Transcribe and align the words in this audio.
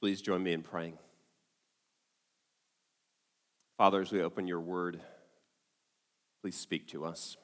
Please 0.00 0.20
join 0.20 0.42
me 0.42 0.52
in 0.52 0.62
praying. 0.62 0.98
Father, 3.78 4.00
as 4.00 4.12
we 4.12 4.20
open 4.20 4.46
your 4.46 4.60
word, 4.60 5.00
please 6.42 6.56
speak 6.56 6.86
to 6.88 7.04
us. 7.04 7.36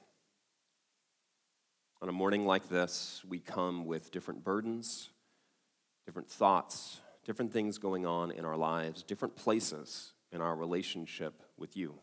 On 2.02 2.08
a 2.08 2.12
morning 2.12 2.46
like 2.46 2.68
this, 2.68 3.22
we 3.26 3.38
come 3.38 3.86
with 3.86 4.10
different 4.10 4.44
burdens, 4.44 5.10
different 6.04 6.28
thoughts, 6.28 7.00
different 7.24 7.52
things 7.52 7.78
going 7.78 8.04
on 8.04 8.30
in 8.30 8.44
our 8.44 8.56
lives, 8.56 9.02
different 9.02 9.34
places 9.34 10.12
in 10.30 10.40
our 10.40 10.54
relationship 10.54 11.42
with 11.56 11.76
you. 11.76 11.94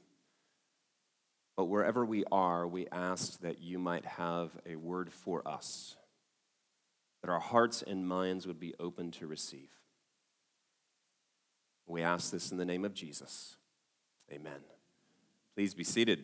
But 1.55 1.65
wherever 1.65 2.05
we 2.05 2.23
are, 2.31 2.67
we 2.67 2.87
ask 2.91 3.39
that 3.41 3.61
you 3.61 3.77
might 3.77 4.05
have 4.05 4.51
a 4.65 4.77
word 4.77 5.11
for 5.11 5.47
us, 5.47 5.95
that 7.21 7.29
our 7.29 7.39
hearts 7.39 7.83
and 7.85 8.07
minds 8.07 8.47
would 8.47 8.59
be 8.59 8.73
open 8.79 9.11
to 9.11 9.27
receive. 9.27 9.78
We 11.89 12.03
ask 12.03 12.31
this 12.31 12.51
in 12.51 12.57
the 12.57 12.65
name 12.65 12.85
of 12.85 12.93
Jesus. 12.93 13.55
Amen. 14.31 14.59
Please 15.55 15.73
be 15.73 15.83
seated. 15.83 16.23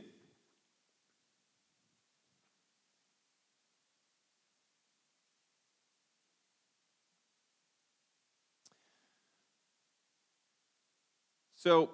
So, 11.56 11.90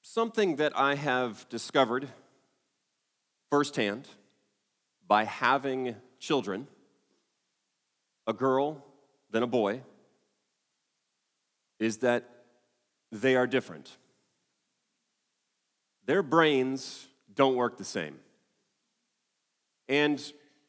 something 0.00 0.56
that 0.56 0.72
I 0.74 0.94
have 0.94 1.46
discovered 1.50 2.08
firsthand 3.50 4.08
by 5.06 5.24
having 5.24 5.96
children, 6.18 6.68
a 8.26 8.32
girl, 8.32 8.82
then 9.30 9.42
a 9.42 9.46
boy, 9.46 9.82
is 11.84 11.98
that 11.98 12.24
they 13.12 13.36
are 13.36 13.46
different. 13.46 13.96
Their 16.06 16.22
brains 16.22 17.06
don't 17.34 17.56
work 17.56 17.76
the 17.76 17.84
same. 17.84 18.16
And 19.88 20.20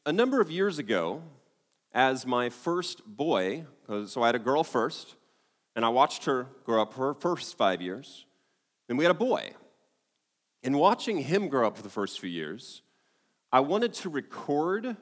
a 0.04 0.12
number 0.12 0.40
of 0.40 0.50
years 0.50 0.78
ago, 0.78 1.22
as 1.92 2.26
my 2.26 2.50
first 2.50 3.02
boy, 3.06 3.64
so 4.06 4.22
I 4.22 4.26
had 4.26 4.34
a 4.34 4.38
girl 4.40 4.62
first, 4.62 5.16
and 5.74 5.84
I 5.84 5.88
watched 5.88 6.26
her 6.26 6.48
grow 6.64 6.82
up 6.82 6.92
for 6.92 7.06
her 7.06 7.14
first 7.14 7.56
five 7.56 7.80
years. 7.80 8.26
Then 8.86 8.98
we 8.98 9.04
had 9.04 9.10
a 9.10 9.14
boy. 9.14 9.52
In 10.62 10.76
watching 10.76 11.18
him 11.18 11.48
grow 11.48 11.66
up 11.66 11.76
for 11.76 11.82
the 11.82 11.88
first 11.88 12.20
few 12.20 12.30
years, 12.30 12.82
I 13.50 13.60
wanted 13.60 13.94
to 13.94 14.10
record 14.10 14.96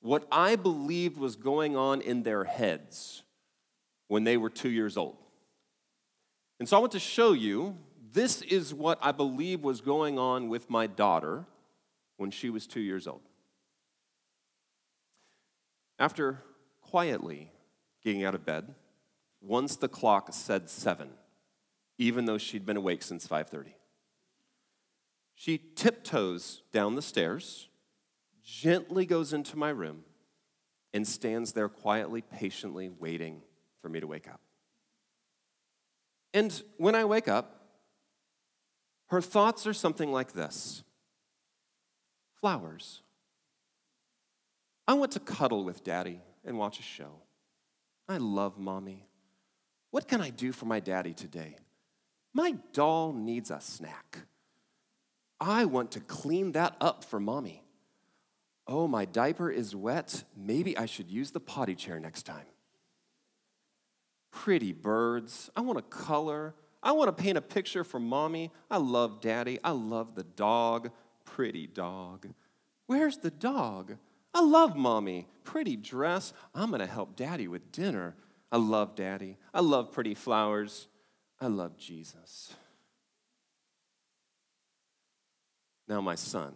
what 0.00 0.26
I 0.30 0.56
believed 0.56 1.16
was 1.16 1.36
going 1.36 1.76
on 1.76 2.02
in 2.02 2.24
their 2.24 2.44
heads 2.44 3.22
when 4.08 4.24
they 4.24 4.36
were 4.36 4.50
two 4.50 4.70
years 4.70 4.96
old. 4.96 5.16
And 6.60 6.68
so 6.68 6.76
I 6.76 6.80
want 6.80 6.92
to 6.92 7.00
show 7.00 7.32
you 7.32 7.78
this 8.12 8.42
is 8.42 8.74
what 8.74 8.98
I 9.00 9.12
believe 9.12 9.62
was 9.62 9.80
going 9.80 10.18
on 10.18 10.50
with 10.50 10.68
my 10.68 10.86
daughter 10.86 11.46
when 12.18 12.30
she 12.30 12.50
was 12.50 12.66
two 12.66 12.80
years 12.80 13.06
old. 13.06 13.22
After 15.98 16.42
quietly 16.82 17.50
getting 18.04 18.24
out 18.24 18.34
of 18.34 18.44
bed, 18.44 18.74
once 19.40 19.76
the 19.76 19.88
clock 19.88 20.34
said 20.34 20.68
seven, 20.68 21.10
even 21.96 22.26
though 22.26 22.38
she'd 22.38 22.66
been 22.66 22.76
awake 22.76 23.02
since 23.02 23.26
5:30. 23.26 23.74
She 25.34 25.56
tiptoes 25.56 26.62
down 26.72 26.94
the 26.94 27.02
stairs, 27.02 27.70
gently 28.42 29.06
goes 29.06 29.32
into 29.32 29.56
my 29.56 29.70
room, 29.70 30.04
and 30.92 31.08
stands 31.08 31.52
there 31.54 31.70
quietly, 31.70 32.20
patiently 32.20 32.90
waiting 32.90 33.42
for 33.80 33.88
me 33.88 34.00
to 34.00 34.06
wake 34.06 34.28
up. 34.28 34.42
And 36.32 36.62
when 36.76 36.94
I 36.94 37.04
wake 37.04 37.28
up, 37.28 37.60
her 39.06 39.20
thoughts 39.20 39.66
are 39.66 39.72
something 39.72 40.12
like 40.12 40.32
this 40.32 40.84
flowers. 42.40 43.02
I 44.88 44.94
want 44.94 45.12
to 45.12 45.20
cuddle 45.20 45.62
with 45.62 45.84
daddy 45.84 46.20
and 46.44 46.58
watch 46.58 46.78
a 46.78 46.82
show. 46.82 47.22
I 48.08 48.16
love 48.16 48.58
mommy. 48.58 49.06
What 49.90 50.08
can 50.08 50.20
I 50.20 50.30
do 50.30 50.52
for 50.52 50.64
my 50.64 50.80
daddy 50.80 51.12
today? 51.12 51.56
My 52.32 52.56
doll 52.72 53.12
needs 53.12 53.50
a 53.50 53.60
snack. 53.60 54.20
I 55.40 55.64
want 55.64 55.92
to 55.92 56.00
clean 56.00 56.52
that 56.52 56.76
up 56.80 57.04
for 57.04 57.20
mommy. 57.20 57.62
Oh, 58.66 58.86
my 58.86 59.04
diaper 59.04 59.50
is 59.50 59.74
wet. 59.74 60.24
Maybe 60.36 60.76
I 60.78 60.86
should 60.86 61.10
use 61.10 61.30
the 61.30 61.40
potty 61.40 61.74
chair 61.74 61.98
next 61.98 62.22
time. 62.22 62.46
Pretty 64.30 64.72
birds. 64.72 65.50
I 65.56 65.60
want 65.60 65.78
to 65.78 65.82
color. 65.82 66.54
I 66.82 66.92
want 66.92 67.14
to 67.14 67.22
paint 67.22 67.36
a 67.36 67.42
picture 67.42 67.84
for 67.84 68.00
mommy. 68.00 68.50
I 68.70 68.78
love 68.78 69.20
daddy. 69.20 69.58
I 69.62 69.70
love 69.70 70.14
the 70.14 70.24
dog. 70.24 70.90
Pretty 71.24 71.66
dog. 71.66 72.28
Where's 72.86 73.18
the 73.18 73.30
dog? 73.30 73.96
I 74.34 74.42
love 74.42 74.76
mommy. 74.76 75.26
Pretty 75.44 75.76
dress. 75.76 76.32
I'm 76.54 76.70
going 76.70 76.80
to 76.80 76.86
help 76.86 77.16
daddy 77.16 77.48
with 77.48 77.72
dinner. 77.72 78.14
I 78.52 78.56
love 78.56 78.94
daddy. 78.94 79.36
I 79.52 79.60
love 79.60 79.92
pretty 79.92 80.14
flowers. 80.14 80.88
I 81.40 81.46
love 81.46 81.76
Jesus. 81.76 82.54
Now, 85.88 86.00
my 86.00 86.14
son. 86.14 86.52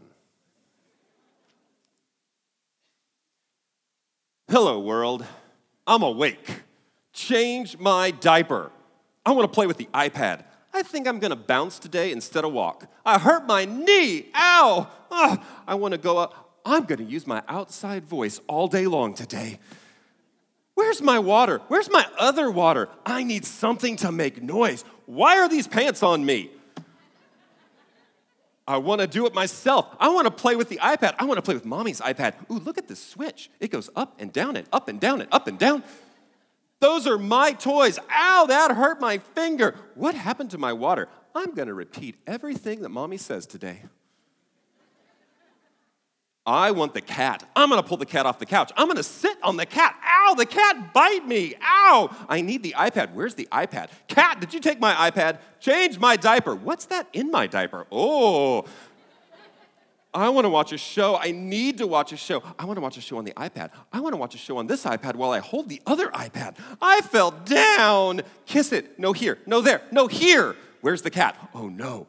Hello, 4.48 4.78
world. 4.78 5.24
I'm 5.86 6.02
awake. 6.02 6.63
Change 7.14 7.78
my 7.78 8.10
diaper. 8.10 8.70
I 9.24 9.30
want 9.30 9.50
to 9.50 9.54
play 9.54 9.66
with 9.66 9.78
the 9.78 9.88
iPad. 9.94 10.44
I 10.74 10.82
think 10.82 11.06
I'm 11.06 11.20
going 11.20 11.30
to 11.30 11.36
bounce 11.36 11.78
today 11.78 12.10
instead 12.10 12.44
of 12.44 12.52
walk. 12.52 12.86
I 13.06 13.18
hurt 13.18 13.46
my 13.46 13.64
knee. 13.64 14.26
Ow. 14.34 14.88
Oh, 15.10 15.44
I 15.66 15.76
want 15.76 15.92
to 15.92 15.98
go 15.98 16.18
up. 16.18 16.58
I'm 16.66 16.84
going 16.84 16.98
to 16.98 17.04
use 17.04 17.26
my 17.26 17.42
outside 17.48 18.04
voice 18.04 18.40
all 18.48 18.66
day 18.66 18.86
long 18.86 19.14
today. 19.14 19.60
Where's 20.74 21.00
my 21.00 21.20
water? 21.20 21.60
Where's 21.68 21.88
my 21.88 22.04
other 22.18 22.50
water? 22.50 22.88
I 23.06 23.22
need 23.22 23.44
something 23.44 23.96
to 23.98 24.10
make 24.10 24.42
noise. 24.42 24.84
Why 25.06 25.38
are 25.38 25.48
these 25.48 25.68
pants 25.68 26.02
on 26.02 26.26
me? 26.26 26.50
I 28.66 28.78
want 28.78 29.02
to 29.02 29.06
do 29.06 29.26
it 29.26 29.34
myself. 29.34 29.94
I 30.00 30.08
want 30.08 30.24
to 30.26 30.30
play 30.32 30.56
with 30.56 30.68
the 30.68 30.78
iPad. 30.78 31.14
I 31.18 31.26
want 31.26 31.38
to 31.38 31.42
play 31.42 31.54
with 31.54 31.64
mommy's 31.64 32.00
iPad. 32.00 32.34
Ooh, 32.50 32.58
look 32.58 32.78
at 32.78 32.88
this 32.88 33.00
switch. 33.00 33.50
It 33.60 33.70
goes 33.70 33.88
up 33.94 34.16
and 34.18 34.32
down 34.32 34.56
and 34.56 34.66
up 34.72 34.88
and 34.88 34.98
down 34.98 35.20
and 35.20 35.32
up 35.32 35.46
and 35.46 35.58
down. 35.58 35.84
Those 36.84 37.06
are 37.06 37.16
my 37.16 37.52
toys. 37.52 37.98
Ow, 38.10 38.44
that 38.48 38.72
hurt 38.72 39.00
my 39.00 39.16
finger. 39.16 39.74
What 39.94 40.14
happened 40.14 40.50
to 40.50 40.58
my 40.58 40.74
water? 40.74 41.08
I'm 41.34 41.54
going 41.54 41.68
to 41.68 41.72
repeat 41.72 42.16
everything 42.26 42.82
that 42.82 42.90
mommy 42.90 43.16
says 43.16 43.46
today. 43.46 43.84
I 46.44 46.72
want 46.72 46.92
the 46.92 47.00
cat. 47.00 47.42
I'm 47.56 47.70
gonna 47.70 47.82
pull 47.82 47.96
the 47.96 48.04
cat 48.04 48.26
off 48.26 48.38
the 48.38 48.44
couch. 48.44 48.70
I'm 48.76 48.86
gonna 48.86 49.02
sit 49.02 49.38
on 49.42 49.56
the 49.56 49.64
cat. 49.64 49.98
Ow, 50.04 50.34
the 50.34 50.44
cat 50.44 50.92
bite 50.92 51.26
me. 51.26 51.54
Ow, 51.62 52.14
I 52.28 52.42
need 52.42 52.62
the 52.62 52.74
iPad. 52.76 53.14
Where's 53.14 53.34
the 53.34 53.48
iPad? 53.50 53.88
Cat, 54.08 54.40
did 54.40 54.52
you 54.52 54.60
take 54.60 54.78
my 54.78 55.10
iPad? 55.10 55.38
Change 55.58 55.98
my 55.98 56.16
diaper. 56.16 56.54
What's 56.54 56.84
that 56.86 57.08
in 57.14 57.30
my 57.30 57.46
diaper? 57.46 57.86
Oh, 57.90 58.66
I 60.14 60.28
wanna 60.28 60.48
watch 60.48 60.72
a 60.72 60.78
show. 60.78 61.16
I 61.16 61.32
need 61.32 61.78
to 61.78 61.86
watch 61.88 62.12
a 62.12 62.16
show. 62.16 62.42
I 62.56 62.64
wanna 62.64 62.80
watch 62.80 62.96
a 62.96 63.00
show 63.00 63.18
on 63.18 63.24
the 63.24 63.32
iPad. 63.32 63.70
I 63.92 63.98
wanna 64.00 64.16
watch 64.16 64.34
a 64.36 64.38
show 64.38 64.58
on 64.58 64.68
this 64.68 64.84
iPad 64.84 65.16
while 65.16 65.32
I 65.32 65.40
hold 65.40 65.68
the 65.68 65.82
other 65.86 66.06
iPad. 66.08 66.56
I 66.80 67.00
fell 67.00 67.32
down. 67.32 68.22
Kiss 68.46 68.72
it. 68.72 68.98
No 68.98 69.12
here, 69.12 69.38
no 69.44 69.60
there, 69.60 69.82
no 69.90 70.06
here. 70.06 70.54
Where's 70.80 71.02
the 71.02 71.10
cat? 71.10 71.36
Oh 71.52 71.68
no, 71.68 72.06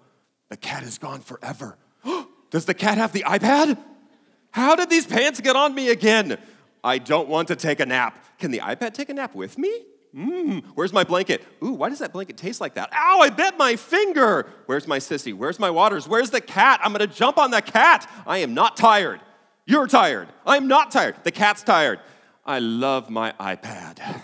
the 0.49 0.57
cat 0.57 0.83
is 0.83 0.99
gone 0.99 1.21
forever. 1.21 1.77
Does 2.51 2.65
the 2.65 2.75
cat 2.75 2.97
have 2.99 3.11
the 3.11 3.23
iPad? 3.23 3.77
How 4.51 4.75
did 4.75 4.89
these 4.89 5.07
pants 5.07 5.41
get 5.41 5.55
on 5.55 5.73
me 5.73 5.89
again? 5.89 6.37
I 6.83 6.99
don't 6.99 7.27
want 7.27 7.47
to 7.47 7.55
take 7.55 7.79
a 7.79 7.85
nap. 7.85 8.23
Can 8.37 8.51
the 8.51 8.59
iPad 8.59 8.93
take 8.93 9.09
a 9.09 9.13
nap 9.13 9.33
with 9.33 9.57
me? 9.57 9.81
Mmm, 10.15 10.63
where's 10.75 10.93
my 10.93 11.03
blanket? 11.03 11.43
Ooh, 11.61 11.73
why 11.73 11.89
does 11.89 11.99
that 11.99 12.13
blanket 12.13 12.37
taste 12.37 12.61
like 12.61 12.75
that? 12.75 12.89
Ow, 12.93 13.19
I 13.21 13.29
bit 13.29 13.57
my 13.57 13.75
finger. 13.75 14.47
Where's 14.65 14.87
my 14.87 14.97
sissy? 14.97 15.33
Where's 15.33 15.59
my 15.59 15.69
waters? 15.69 16.07
Where's 16.07 16.29
the 16.29 16.39
cat? 16.39 16.79
I'm 16.81 16.93
gonna 16.93 17.05
jump 17.05 17.37
on 17.37 17.51
the 17.51 17.61
cat. 17.61 18.09
I 18.25 18.37
am 18.37 18.53
not 18.53 18.77
tired. 18.77 19.19
You're 19.65 19.87
tired. 19.87 20.29
I'm 20.45 20.67
not 20.69 20.91
tired. 20.91 21.17
The 21.23 21.31
cat's 21.31 21.63
tired. 21.63 21.99
I 22.45 22.59
love 22.59 23.09
my 23.09 23.33
iPad. 23.33 24.21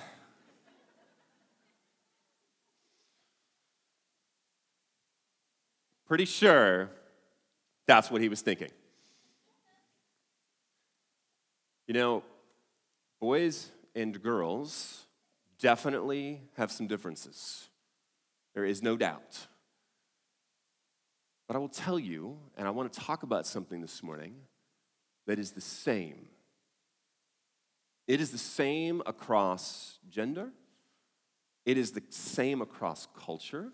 Pretty 6.08 6.26
sure 6.26 6.90
that's 7.88 8.10
what 8.10 8.22
he 8.22 8.30
was 8.30 8.42
thinking. 8.42 8.70
You 11.88 11.96
know, 11.96 12.24
boys 13.20 13.72
and 13.94 14.22
girls 14.22 15.06
definitely 15.62 16.42
have 16.58 16.72
some 16.72 16.88
differences. 16.88 17.70
There 18.54 18.66
is 18.66 18.82
no 18.84 18.98
doubt. 18.98 19.48
But 21.48 21.56
I 21.56 21.60
will 21.60 21.70
tell 21.70 22.00
you, 22.00 22.38
and 22.58 22.68
I 22.68 22.72
want 22.72 22.92
to 22.92 23.00
talk 23.00 23.24
about 23.24 23.46
something 23.46 23.82
this 23.82 24.02
morning 24.02 24.36
that 25.28 25.40
is 25.40 25.52
the 25.52 25.62
same. 25.62 26.28
It 28.08 28.20
is 28.20 28.32
the 28.32 28.38
same 28.38 29.02
across 29.06 30.00
gender, 30.10 30.52
It 31.64 31.78
is 31.78 31.92
the 31.92 32.02
same 32.10 32.62
across 32.62 33.08
culture, 33.16 33.72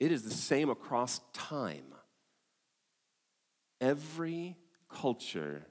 it 0.00 0.10
is 0.10 0.24
the 0.24 0.30
same 0.30 0.68
across 0.70 1.20
time. 1.32 1.94
Every 3.80 4.56
culture 4.88 5.66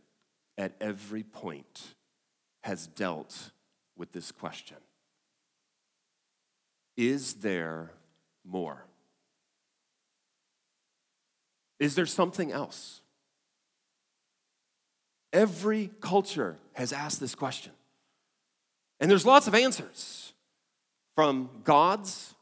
at 0.58 0.76
every 0.80 1.24
point 1.24 1.96
has 2.64 2.88
dealt 2.88 3.52
with 3.98 4.14
this 4.14 4.32
question 4.32 4.78
Is 6.98 7.36
there 7.36 7.92
more? 8.46 8.86
Is 11.80 11.96
there 11.96 12.06
something 12.06 12.52
else? 12.52 13.02
Every 15.34 15.92
culture 16.00 16.58
has 16.74 16.94
asked 16.94 17.20
this 17.20 17.36
question. 17.36 17.74
And 19.00 19.12
there's 19.12 19.26
lots 19.26 19.48
of 19.48 19.56
answers 19.56 20.34
from 21.16 21.50
gods 21.64 22.34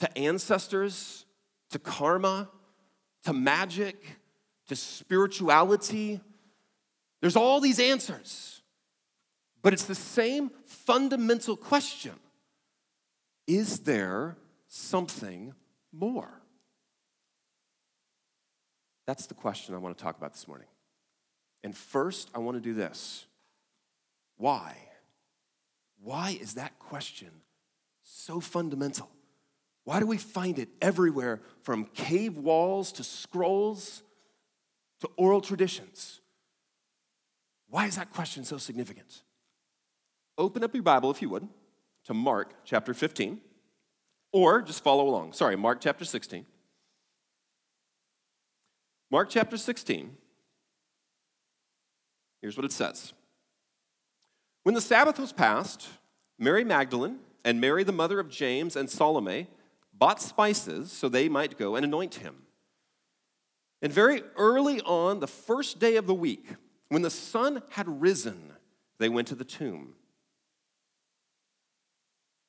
to 0.00 0.18
ancestors 0.18 1.24
to 1.70 1.78
karma 1.78 2.48
to 3.24 3.32
magic 3.32 3.96
to 4.68 4.76
spirituality. 4.76 6.20
There's 7.20 7.36
all 7.36 7.60
these 7.60 7.80
answers, 7.80 8.62
but 9.62 9.72
it's 9.72 9.84
the 9.84 9.94
same 9.94 10.50
fundamental 10.66 11.56
question 11.56 12.12
Is 13.48 13.80
there 13.80 14.36
something 14.68 15.54
more? 15.90 16.30
That's 19.06 19.26
the 19.26 19.34
question 19.34 19.74
I 19.74 19.78
want 19.78 19.96
to 19.96 20.04
talk 20.04 20.18
about 20.18 20.34
this 20.34 20.46
morning. 20.46 20.68
And 21.64 21.74
first, 21.74 22.30
I 22.34 22.38
want 22.38 22.58
to 22.58 22.60
do 22.60 22.74
this 22.74 23.26
why? 24.36 24.76
Why 26.00 26.38
is 26.40 26.54
that 26.54 26.78
question 26.78 27.30
so 28.04 28.38
fundamental? 28.38 29.10
Why 29.84 29.98
do 29.98 30.06
we 30.06 30.18
find 30.18 30.58
it 30.58 30.68
everywhere 30.80 31.40
from 31.62 31.86
cave 31.86 32.36
walls 32.36 32.92
to 32.92 33.02
scrolls 33.02 34.02
to 35.00 35.08
oral 35.16 35.40
traditions? 35.40 36.20
Why 37.70 37.86
is 37.86 37.96
that 37.96 38.12
question 38.12 38.44
so 38.44 38.58
significant? 38.58 39.22
Open 40.36 40.62
up 40.62 40.74
your 40.74 40.82
Bible, 40.82 41.10
if 41.10 41.20
you 41.20 41.30
would, 41.30 41.48
to 42.08 42.14
Mark 42.14 42.54
chapter 42.64 42.94
15, 42.94 43.38
or 44.32 44.62
just 44.62 44.82
follow 44.82 45.06
along. 45.06 45.34
Sorry, 45.34 45.56
Mark 45.56 45.78
chapter 45.78 46.06
16. 46.06 46.46
Mark 49.10 49.28
chapter 49.28 49.58
16. 49.58 50.16
Here's 52.40 52.56
what 52.56 52.64
it 52.64 52.72
says 52.72 53.12
When 54.62 54.74
the 54.74 54.80
Sabbath 54.80 55.18
was 55.18 55.34
passed, 55.34 55.86
Mary 56.38 56.64
Magdalene 56.64 57.18
and 57.44 57.60
Mary, 57.60 57.84
the 57.84 57.92
mother 57.92 58.18
of 58.18 58.30
James 58.30 58.74
and 58.74 58.88
Salome, 58.88 59.46
bought 59.92 60.22
spices 60.22 60.90
so 60.90 61.10
they 61.10 61.28
might 61.28 61.58
go 61.58 61.76
and 61.76 61.84
anoint 61.84 62.14
him. 62.14 62.36
And 63.82 63.92
very 63.92 64.22
early 64.38 64.80
on, 64.80 65.20
the 65.20 65.26
first 65.26 65.78
day 65.78 65.96
of 65.96 66.06
the 66.06 66.14
week, 66.14 66.46
when 66.88 67.02
the 67.02 67.10
sun 67.10 67.60
had 67.72 68.00
risen, 68.00 68.52
they 68.98 69.10
went 69.10 69.28
to 69.28 69.34
the 69.34 69.44
tomb. 69.44 69.92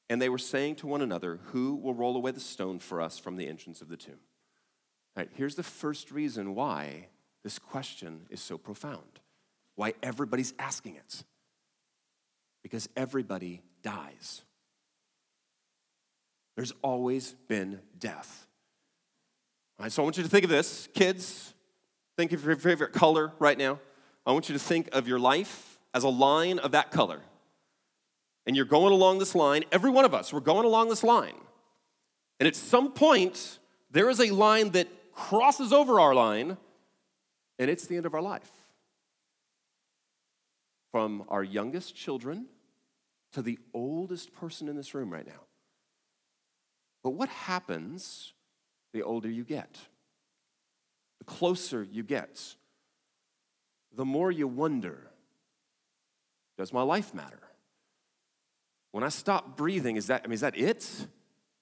And 0.10 0.22
they 0.22 0.30
were 0.30 0.40
saying 0.40 0.76
to 0.78 0.88
one 0.88 1.02
another, 1.02 1.40
Who 1.46 1.76
will 1.76 1.94
roll 1.94 2.16
away 2.16 2.32
the 2.32 2.40
stone 2.40 2.80
for 2.80 3.00
us 3.00 3.20
from 3.20 3.36
the 3.36 3.48
entrance 3.48 3.82
of 3.82 3.90
the 3.90 3.98
tomb? 3.98 4.20
All 5.16 5.24
right, 5.24 5.30
here's 5.36 5.56
the 5.56 5.64
first 5.64 6.12
reason 6.12 6.56
why 6.56 7.08
this 7.44 7.60
question 7.60 8.26
is 8.30 8.42
so 8.42 8.58
profound, 8.58 9.20
why 9.76 9.94
everybody's 10.02 10.54
asking 10.58 10.96
it. 10.96 11.24
Because 12.64 12.90
everybody 12.98 13.62
dies. 13.84 14.42
There's 16.56 16.74
always 16.82 17.36
been 17.48 17.80
death. 17.98 18.48
All 19.80 19.86
right, 19.86 19.92
so 19.92 20.02
I 20.02 20.04
want 20.04 20.18
you 20.18 20.24
to 20.24 20.30
think 20.30 20.44
of 20.44 20.50
this. 20.50 20.90
Kids, 20.94 21.54
think 22.18 22.34
of 22.34 22.44
your 22.44 22.58
favorite 22.58 22.92
color 22.92 23.32
right 23.40 23.58
now. 23.58 23.80
I 24.26 24.34
want 24.34 24.50
you 24.50 24.54
to 24.54 24.60
think 24.60 24.90
of 24.92 25.08
your 25.08 25.20
life 25.20 25.80
as 25.94 26.04
a 26.04 26.10
line 26.10 26.60
of 26.60 26.72
that 26.72 26.92
color. 26.92 27.22
And 28.50 28.56
you're 28.56 28.66
going 28.66 28.92
along 28.92 29.20
this 29.20 29.36
line, 29.36 29.64
every 29.72 29.92
one 29.92 30.06
of 30.06 30.16
us, 30.16 30.34
we're 30.34 30.40
going 30.40 30.66
along 30.66 30.90
this 30.90 31.04
line. 31.04 31.36
And 32.40 32.48
at 32.48 32.56
some 32.56 32.94
point, 32.94 33.60
there 33.92 34.10
is 34.10 34.20
a 34.20 34.32
line 34.32 34.72
that 34.72 34.88
crosses 35.14 35.72
over 35.72 36.00
our 36.00 36.16
line, 36.16 36.58
and 37.60 37.70
it's 37.70 37.86
the 37.86 37.96
end 37.96 38.08
of 38.08 38.16
our 38.16 38.24
life. 38.24 38.50
From 40.92 41.26
our 41.30 41.44
youngest 41.44 41.96
children 41.96 42.48
to 43.34 43.44
the 43.44 43.60
oldest 43.72 44.34
person 44.34 44.68
in 44.68 44.76
this 44.76 44.96
room 44.96 45.14
right 45.14 45.28
now. 45.28 45.44
But 47.04 47.12
what 47.12 47.30
happens 47.30 48.34
the 48.94 49.04
older 49.04 49.30
you 49.30 49.44
get? 49.44 49.78
The 51.20 51.26
closer 51.26 51.84
you 51.84 52.02
get, 52.02 52.56
the 53.96 54.06
more 54.06 54.32
you 54.32 54.48
wonder 54.48 55.12
does 56.58 56.74
my 56.74 56.82
life 56.82 57.14
matter? 57.14 57.42
When 58.92 59.04
I 59.04 59.10
stop 59.10 59.56
breathing, 59.56 59.96
is 59.96 60.08
that, 60.08 60.22
I 60.24 60.28
mean, 60.28 60.34
is 60.34 60.42
that 60.42 60.58
it? 60.58 60.90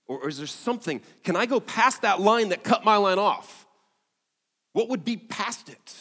Or, 0.07 0.19
or 0.19 0.29
is 0.29 0.37
there 0.37 0.47
something? 0.47 1.01
Can 1.23 1.35
I 1.35 1.45
go 1.45 1.59
past 1.59 2.03
that 2.03 2.21
line 2.21 2.49
that 2.49 2.63
cut 2.63 2.85
my 2.85 2.97
line 2.97 3.19
off? 3.19 3.67
What 4.73 4.89
would 4.89 5.03
be 5.03 5.17
past 5.17 5.69
it? 5.69 5.95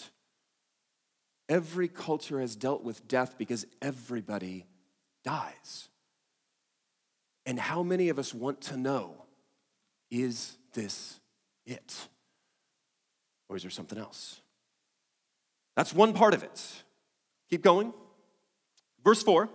Every 1.49 1.89
culture 1.89 2.41
has 2.41 2.57
dealt 2.57 2.83
with 2.83 3.07
death 3.09 3.39
because 3.39 3.67
everybody 3.81 4.67
dies. 5.25 5.89
And 7.45 7.59
how 7.59 7.83
many 7.83 8.09
of 8.09 8.19
us 8.19 8.35
want 8.35 8.61
to 8.63 8.77
know 8.77 9.25
is 10.11 10.57
this 10.73 11.21
it? 11.65 12.09
Or 13.49 13.57
is 13.57 13.63
there 13.63 13.71
something 13.71 13.99
else? 13.99 14.41
That's 15.77 15.95
one 15.95 16.13
part 16.13 16.35
of 16.35 16.43
it. 16.43 16.83
Keep 17.49 17.63
going. 17.63 17.93
Verse 19.05 19.23
4 19.23 19.49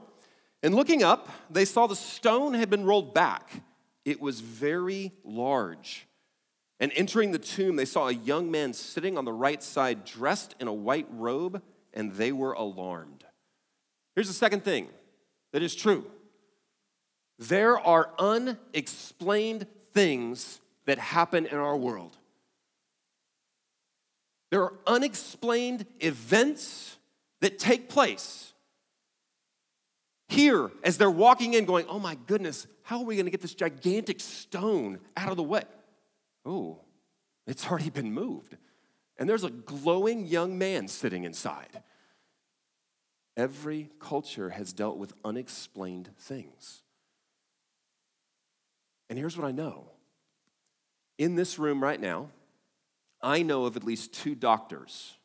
And 0.64 0.76
looking 0.76 1.04
up, 1.04 1.30
they 1.50 1.66
saw 1.66 1.88
the 1.88 1.96
stone 1.96 2.54
had 2.54 2.70
been 2.70 2.86
rolled 2.86 3.14
back. 3.14 3.64
It 4.06 4.22
was 4.22 4.40
very 4.40 5.12
large. 5.24 6.08
And 6.80 6.92
entering 6.96 7.32
the 7.32 7.40
tomb, 7.40 7.76
they 7.76 7.86
saw 7.86 8.08
a 8.08 8.14
young 8.14 8.50
man 8.50 8.74
sitting 8.74 9.18
on 9.18 9.26
the 9.26 9.34
right 9.34 9.62
side, 9.62 10.04
dressed 10.04 10.56
in 10.60 10.68
a 10.68 10.74
white 10.74 11.08
robe, 11.12 11.62
and 11.94 12.14
they 12.14 12.32
were 12.32 12.54
alarmed. 12.54 13.24
Here's 14.16 14.28
the 14.28 14.34
second 14.34 14.64
thing 14.64 14.90
that 15.54 15.62
is 15.62 15.76
true 15.76 16.06
there 17.38 17.80
are 17.80 18.12
unexplained 18.20 19.66
things 19.94 20.60
that 20.86 21.00
happen 21.00 21.46
in 21.46 21.58
our 21.58 21.76
world. 21.76 22.16
There 24.52 24.64
are 24.64 24.74
unexplained 24.86 25.86
events 26.00 26.98
that 27.40 27.58
take 27.58 27.90
place. 27.90 28.51
Here, 30.32 30.72
as 30.82 30.98
they're 30.98 31.12
walking 31.12 31.56
in, 31.56 31.66
going, 31.66 31.86
Oh 31.90 32.00
my 32.00 32.16
goodness, 32.16 32.66
how 32.84 33.00
are 33.00 33.04
we 33.04 33.16
going 33.16 33.26
to 33.26 33.32
get 33.32 33.42
this 33.42 33.54
gigantic 33.54 34.22
stone 34.22 35.00
out 35.18 35.30
of 35.30 35.36
the 35.36 35.44
way? 35.44 35.64
Oh, 36.46 36.80
it's 37.46 37.68
already 37.68 37.90
been 37.90 38.14
moved. 38.14 38.56
And 39.18 39.28
there's 39.28 39.44
a 39.44 39.50
glowing 39.50 40.26
young 40.26 40.58
man 40.58 40.88
sitting 40.88 41.26
inside. 41.26 41.84
Every 43.36 43.90
culture 44.00 44.52
has 44.52 44.72
dealt 44.72 44.96
with 44.96 45.12
unexplained 45.26 46.12
things. 46.18 46.82
And 49.10 49.20
here's 49.20 49.36
what 49.36 49.46
I 49.46 49.52
know 49.52 49.90
in 51.18 51.36
this 51.36 51.60
room 51.60 51.84
right 51.84 52.00
now, 52.00 52.30
I 53.22 53.42
know 53.42 53.66
of 53.66 53.76
at 53.76 53.84
least 53.84 54.14
two 54.14 54.36
doctors. 54.36 55.18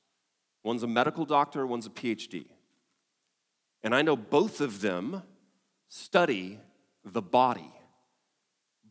One's 0.64 0.82
a 0.82 0.88
medical 0.88 1.24
doctor, 1.24 1.64
one's 1.64 1.86
a 1.86 1.90
PhD. 1.90 2.46
And 3.86 3.94
I 3.94 4.02
know 4.02 4.16
both 4.16 4.60
of 4.60 4.80
them 4.80 5.22
study 5.88 6.58
the 7.04 7.22
body. 7.22 7.72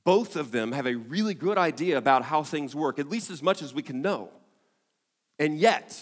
Both 0.05 0.37
of 0.37 0.51
them 0.51 0.71
have 0.71 0.87
a 0.87 0.95
really 0.95 1.33
good 1.33 1.57
idea 1.57 1.97
about 1.97 2.23
how 2.23 2.43
things 2.43 2.73
work, 2.73 2.97
at 2.97 3.09
least 3.09 3.29
as 3.29 3.43
much 3.43 3.61
as 3.61 3.73
we 3.73 3.81
can 3.81 4.01
know. 4.01 4.29
And 5.37 5.57
yet, 5.57 6.01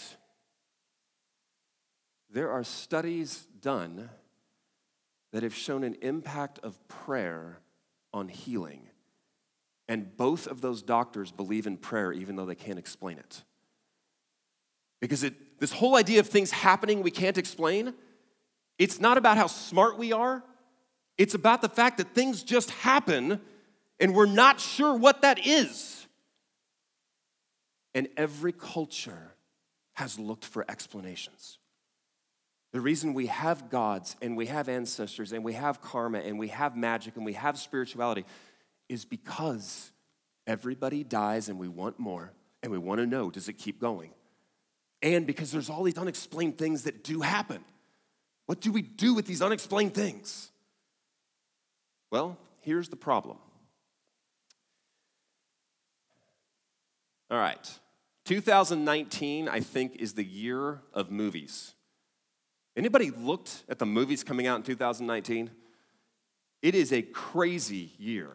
there 2.30 2.52
are 2.52 2.62
studies 2.62 3.48
done 3.60 4.10
that 5.32 5.42
have 5.42 5.56
shown 5.56 5.82
an 5.82 5.96
impact 6.00 6.60
of 6.62 6.78
prayer 6.86 7.58
on 8.12 8.28
healing. 8.28 8.82
And 9.88 10.16
both 10.16 10.46
of 10.46 10.60
those 10.60 10.84
doctors 10.84 11.32
believe 11.32 11.66
in 11.66 11.78
prayer 11.78 12.12
even 12.12 12.36
though 12.36 12.46
they 12.46 12.54
can't 12.54 12.78
explain 12.78 13.18
it. 13.18 13.42
Because 15.00 15.24
it, 15.24 15.58
this 15.58 15.72
whole 15.72 15.96
idea 15.96 16.20
of 16.20 16.28
things 16.28 16.52
happening 16.52 17.02
we 17.02 17.10
can't 17.10 17.38
explain, 17.38 17.92
it's 18.78 19.00
not 19.00 19.18
about 19.18 19.36
how 19.36 19.46
smart 19.46 19.98
we 19.98 20.12
are, 20.12 20.42
it's 21.16 21.34
about 21.34 21.62
the 21.62 21.68
fact 21.68 21.98
that 21.98 22.14
things 22.14 22.42
just 22.42 22.70
happen 22.70 23.40
and 24.00 24.14
we're 24.14 24.26
not 24.26 24.60
sure 24.60 24.96
what 24.96 25.22
that 25.22 25.46
is. 25.46 26.06
And 27.94 28.08
every 28.16 28.52
culture 28.52 29.32
has 29.94 30.18
looked 30.18 30.44
for 30.44 30.64
explanations. 30.68 31.58
The 32.72 32.80
reason 32.80 33.14
we 33.14 33.26
have 33.28 33.70
gods 33.70 34.16
and 34.20 34.36
we 34.36 34.46
have 34.46 34.68
ancestors 34.68 35.32
and 35.32 35.44
we 35.44 35.52
have 35.52 35.80
karma 35.80 36.18
and 36.18 36.40
we 36.40 36.48
have 36.48 36.76
magic 36.76 37.14
and 37.16 37.24
we 37.24 37.34
have 37.34 37.56
spirituality 37.56 38.24
is 38.88 39.04
because 39.04 39.92
everybody 40.44 41.04
dies 41.04 41.48
and 41.48 41.58
we 41.58 41.68
want 41.68 42.00
more 42.00 42.32
and 42.64 42.72
we 42.72 42.78
want 42.78 42.98
to 42.98 43.06
know 43.06 43.30
does 43.30 43.48
it 43.48 43.54
keep 43.54 43.80
going? 43.80 44.10
And 45.02 45.24
because 45.24 45.52
there's 45.52 45.70
all 45.70 45.84
these 45.84 45.98
unexplained 45.98 46.58
things 46.58 46.82
that 46.82 47.04
do 47.04 47.20
happen. 47.20 47.62
What 48.46 48.60
do 48.60 48.72
we 48.72 48.82
do 48.82 49.14
with 49.14 49.26
these 49.26 49.42
unexplained 49.42 49.94
things? 49.94 50.50
Well, 52.10 52.38
here's 52.60 52.88
the 52.88 52.96
problem. 52.96 53.38
All 57.30 57.38
right, 57.38 57.78
2019, 58.26 59.48
I 59.48 59.60
think, 59.60 59.96
is 59.96 60.12
the 60.12 60.24
year 60.24 60.82
of 60.92 61.10
movies. 61.10 61.74
Anybody 62.76 63.10
looked 63.10 63.64
at 63.68 63.78
the 63.78 63.86
movies 63.86 64.22
coming 64.22 64.46
out 64.46 64.56
in 64.56 64.62
2019? 64.62 65.50
It 66.62 66.74
is 66.74 66.92
a 66.92 67.02
crazy 67.02 67.92
year. 67.98 68.30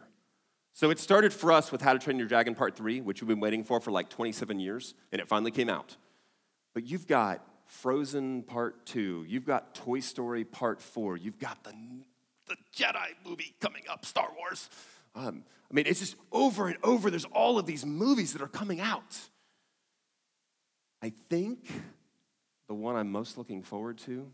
So 0.74 0.92
it 0.92 1.00
started 1.00 1.34
for 1.34 1.52
us 1.52 1.72
with 1.72 1.82
How 1.82 1.94
to 1.94 2.00
Train 2.00 2.18
Your 2.18 2.28
Dragon 2.28 2.56
Part 2.56 2.76
3, 2.76 3.02
which 3.02 3.22
we've 3.22 3.28
been 3.28 3.40
waiting 3.40 3.64
for 3.64 3.80
for 3.80 3.92
like 3.92 4.10
27 4.10 4.60
years, 4.60 4.94
and 5.12 5.22
it 5.22 5.28
finally 5.28 5.52
came 5.52 5.70
out. 5.70 5.98
But 6.74 6.86
you've 6.86 7.08
got 7.08 7.44
Frozen 7.70 8.44
Part 8.44 8.88
2, 8.88 9.26
you've 9.28 9.46
got 9.46 9.76
Toy 9.76 10.00
Story 10.00 10.44
Part 10.44 10.82
4, 10.82 11.18
you've 11.18 11.38
got 11.38 11.64
the, 11.64 11.74
the 12.48 12.56
Jedi 12.76 13.14
movie 13.24 13.54
coming 13.62 13.84
up, 13.88 14.06
Star 14.06 14.30
Wars. 14.36 14.70
Um, 15.14 15.44
I 15.70 15.74
mean, 15.76 15.86
it's 15.88 16.00
just 16.00 16.16
over 16.32 16.68
and 16.68 16.78
over. 16.84 17.12
There's 17.12 17.26
all 17.26 17.60
of 17.60 17.68
these 17.68 17.86
movies 17.86 18.34
that 18.34 18.42
are 18.42 18.48
coming 18.48 18.82
out. 18.82 19.18
I 21.02 21.14
think 21.30 21.70
the 22.68 22.74
one 22.74 22.96
I'm 22.96 23.12
most 23.12 23.38
looking 23.38 23.62
forward 23.62 24.00
to, 24.00 24.32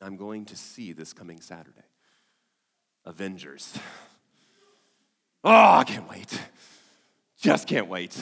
I'm 0.00 0.16
going 0.16 0.44
to 0.46 0.56
see 0.56 0.92
this 0.92 1.12
coming 1.12 1.40
Saturday 1.40 1.82
Avengers. 3.04 3.76
Oh, 5.42 5.50
I 5.50 5.84
can't 5.84 6.08
wait. 6.08 6.40
Just 7.40 7.66
can't 7.66 7.88
wait. 7.88 8.16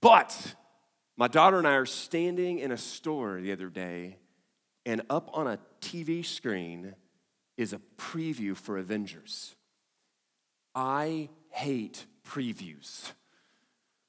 But 0.00 0.56
my 1.16 1.28
daughter 1.28 1.58
and 1.58 1.66
I 1.66 1.74
are 1.74 1.86
standing 1.86 2.58
in 2.58 2.72
a 2.72 2.76
store 2.76 3.40
the 3.40 3.52
other 3.52 3.68
day, 3.68 4.18
and 4.84 5.02
up 5.08 5.30
on 5.32 5.46
a 5.46 5.58
TV 5.80 6.24
screen 6.24 6.94
is 7.56 7.72
a 7.72 7.80
preview 7.96 8.56
for 8.56 8.78
Avengers. 8.78 9.54
I 10.74 11.28
hate 11.50 12.06
previews. 12.26 13.12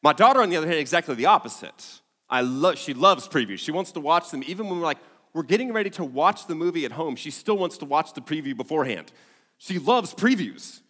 My 0.02 0.14
daughter, 0.14 0.42
on 0.42 0.50
the 0.50 0.58
other 0.58 0.68
hand, 0.68 0.80
exactly 0.80 1.16
the 1.16 1.28
opposite. 1.28 2.02
I 2.30 2.42
love, 2.42 2.78
she 2.78 2.94
loves 2.94 3.28
previews. 3.28 3.60
She 3.60 3.72
wants 3.72 3.92
to 3.94 4.00
watch 4.00 4.32
them. 4.32 4.44
Even 4.48 4.68
when 4.68 4.80
we're 4.80 4.86
like, 4.86 4.98
we're 5.34 5.44
getting 5.44 5.74
ready 5.74 5.90
to 5.92 6.04
watch 6.04 6.48
the 6.48 6.56
movie 6.56 6.86
at 6.86 6.92
home, 6.92 7.16
she 7.16 7.30
still 7.30 7.58
wants 7.58 7.78
to 7.80 7.86
watch 7.86 8.14
the 8.14 8.22
preview 8.22 8.58
beforehand. 8.58 9.12
She 9.58 9.80
loves 9.80 10.14
previews. 10.14 10.82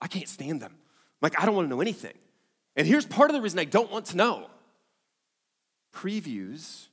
I 0.00 0.06
can't 0.06 0.28
stand 0.28 0.60
them. 0.60 0.76
Like, 1.20 1.40
I 1.40 1.46
don't 1.46 1.54
want 1.54 1.66
to 1.66 1.74
know 1.74 1.80
anything. 1.80 2.14
And 2.76 2.86
here's 2.86 3.06
part 3.06 3.30
of 3.30 3.34
the 3.34 3.40
reason 3.40 3.58
I 3.58 3.64
don't 3.64 3.90
want 3.90 4.06
to 4.06 4.16
know 4.16 4.48
previews 5.94 6.88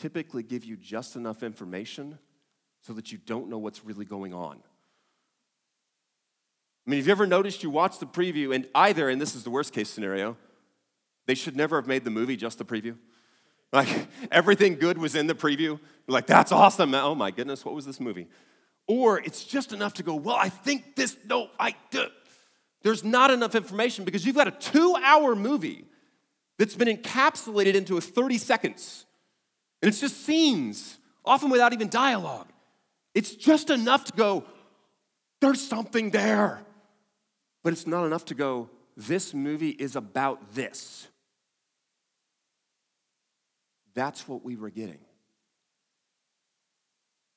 typically 0.00 0.42
give 0.42 0.64
you 0.64 0.76
just 0.76 1.16
enough 1.16 1.42
information 1.42 2.18
so 2.82 2.92
that 2.92 3.12
you 3.12 3.18
don't 3.18 3.48
know 3.48 3.58
what's 3.58 3.84
really 3.84 4.04
going 4.04 4.32
on. 4.32 4.58
I 6.86 6.90
mean, 6.90 7.00
have 7.00 7.06
you 7.06 7.12
ever 7.12 7.26
noticed 7.26 7.62
you 7.62 7.70
watch 7.70 7.98
the 7.98 8.06
preview 8.06 8.54
and 8.54 8.66
either, 8.74 9.08
and 9.08 9.20
this 9.20 9.34
is 9.34 9.44
the 9.44 9.50
worst 9.50 9.72
case 9.72 9.90
scenario, 9.90 10.36
they 11.26 11.34
should 11.34 11.56
never 11.56 11.76
have 11.76 11.86
made 11.86 12.04
the 12.04 12.10
movie 12.10 12.36
just 12.36 12.58
the 12.58 12.64
preview. 12.64 12.96
Like 13.72 13.88
everything 14.32 14.76
good 14.76 14.96
was 14.96 15.14
in 15.14 15.26
the 15.26 15.34
preview. 15.34 15.58
You're 15.58 15.80
like, 16.06 16.26
that's 16.26 16.52
awesome. 16.52 16.94
Oh 16.94 17.14
my 17.14 17.30
goodness, 17.30 17.64
what 17.64 17.74
was 17.74 17.84
this 17.84 18.00
movie? 18.00 18.28
Or 18.86 19.18
it's 19.18 19.44
just 19.44 19.74
enough 19.74 19.94
to 19.94 20.02
go, 20.02 20.14
well, 20.14 20.36
I 20.36 20.48
think 20.48 20.96
this, 20.96 21.16
no, 21.26 21.50
I. 21.60 21.74
There's 22.82 23.04
not 23.04 23.30
enough 23.30 23.54
information 23.54 24.04
because 24.06 24.24
you've 24.24 24.36
got 24.36 24.48
a 24.48 24.52
two 24.52 24.96
hour 25.02 25.34
movie 25.34 25.84
that's 26.58 26.74
been 26.74 26.88
encapsulated 26.88 27.74
into 27.74 27.96
a 27.96 28.00
30 28.00 28.38
seconds. 28.38 29.06
And 29.80 29.88
it's 29.88 30.00
just 30.00 30.24
scenes, 30.24 30.98
often 31.24 31.50
without 31.50 31.72
even 31.72 31.88
dialogue. 31.88 32.48
It's 33.14 33.34
just 33.34 33.70
enough 33.70 34.04
to 34.06 34.12
go, 34.12 34.44
there's 35.40 35.60
something 35.60 36.10
there. 36.10 36.62
But 37.62 37.72
it's 37.72 37.86
not 37.86 38.04
enough 38.04 38.24
to 38.26 38.34
go, 38.34 38.70
this 38.96 39.32
movie 39.32 39.70
is 39.70 39.94
about 39.94 40.54
this. 40.54 41.06
That's 43.94 44.26
what 44.26 44.44
we 44.44 44.56
were 44.56 44.70
getting. 44.70 44.98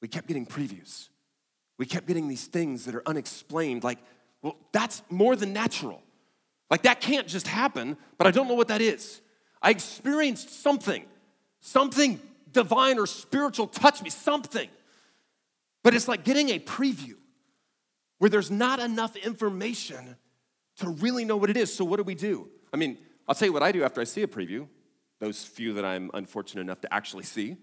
We 0.01 0.07
kept 0.07 0.27
getting 0.27 0.45
previews. 0.45 1.09
We 1.77 1.85
kept 1.85 2.07
getting 2.07 2.27
these 2.27 2.45
things 2.45 2.85
that 2.85 2.95
are 2.95 3.03
unexplained, 3.07 3.83
like, 3.83 3.99
well, 4.41 4.57
that's 4.71 5.03
more 5.09 5.35
than 5.35 5.53
natural. 5.53 6.01
Like, 6.71 6.83
that 6.83 7.01
can't 7.01 7.27
just 7.27 7.47
happen, 7.47 7.97
but 8.17 8.25
I 8.25 8.31
don't 8.31 8.47
know 8.47 8.55
what 8.55 8.69
that 8.69 8.81
is. 8.81 9.21
I 9.61 9.69
experienced 9.69 10.63
something, 10.63 11.05
something 11.59 12.19
divine 12.51 12.97
or 12.97 13.05
spiritual 13.05 13.67
touch 13.67 14.01
me, 14.01 14.09
something. 14.09 14.69
But 15.83 15.93
it's 15.93 16.07
like 16.07 16.23
getting 16.23 16.49
a 16.49 16.59
preview 16.59 17.15
where 18.17 18.29
there's 18.29 18.49
not 18.49 18.79
enough 18.79 19.15
information 19.15 20.15
to 20.77 20.89
really 20.89 21.25
know 21.25 21.37
what 21.37 21.51
it 21.51 21.57
is. 21.57 21.71
So, 21.73 21.85
what 21.85 21.97
do 21.97 22.03
we 22.03 22.15
do? 22.15 22.49
I 22.73 22.77
mean, 22.77 22.97
I'll 23.27 23.35
tell 23.35 23.47
you 23.47 23.53
what 23.53 23.63
I 23.63 23.71
do 23.71 23.83
after 23.83 24.01
I 24.01 24.05
see 24.05 24.23
a 24.23 24.27
preview 24.27 24.67
those 25.21 25.43
few 25.43 25.73
that 25.73 25.85
I'm 25.85 26.09
unfortunate 26.15 26.61
enough 26.61 26.81
to 26.81 26.93
actually 26.93 27.23
see, 27.23 27.55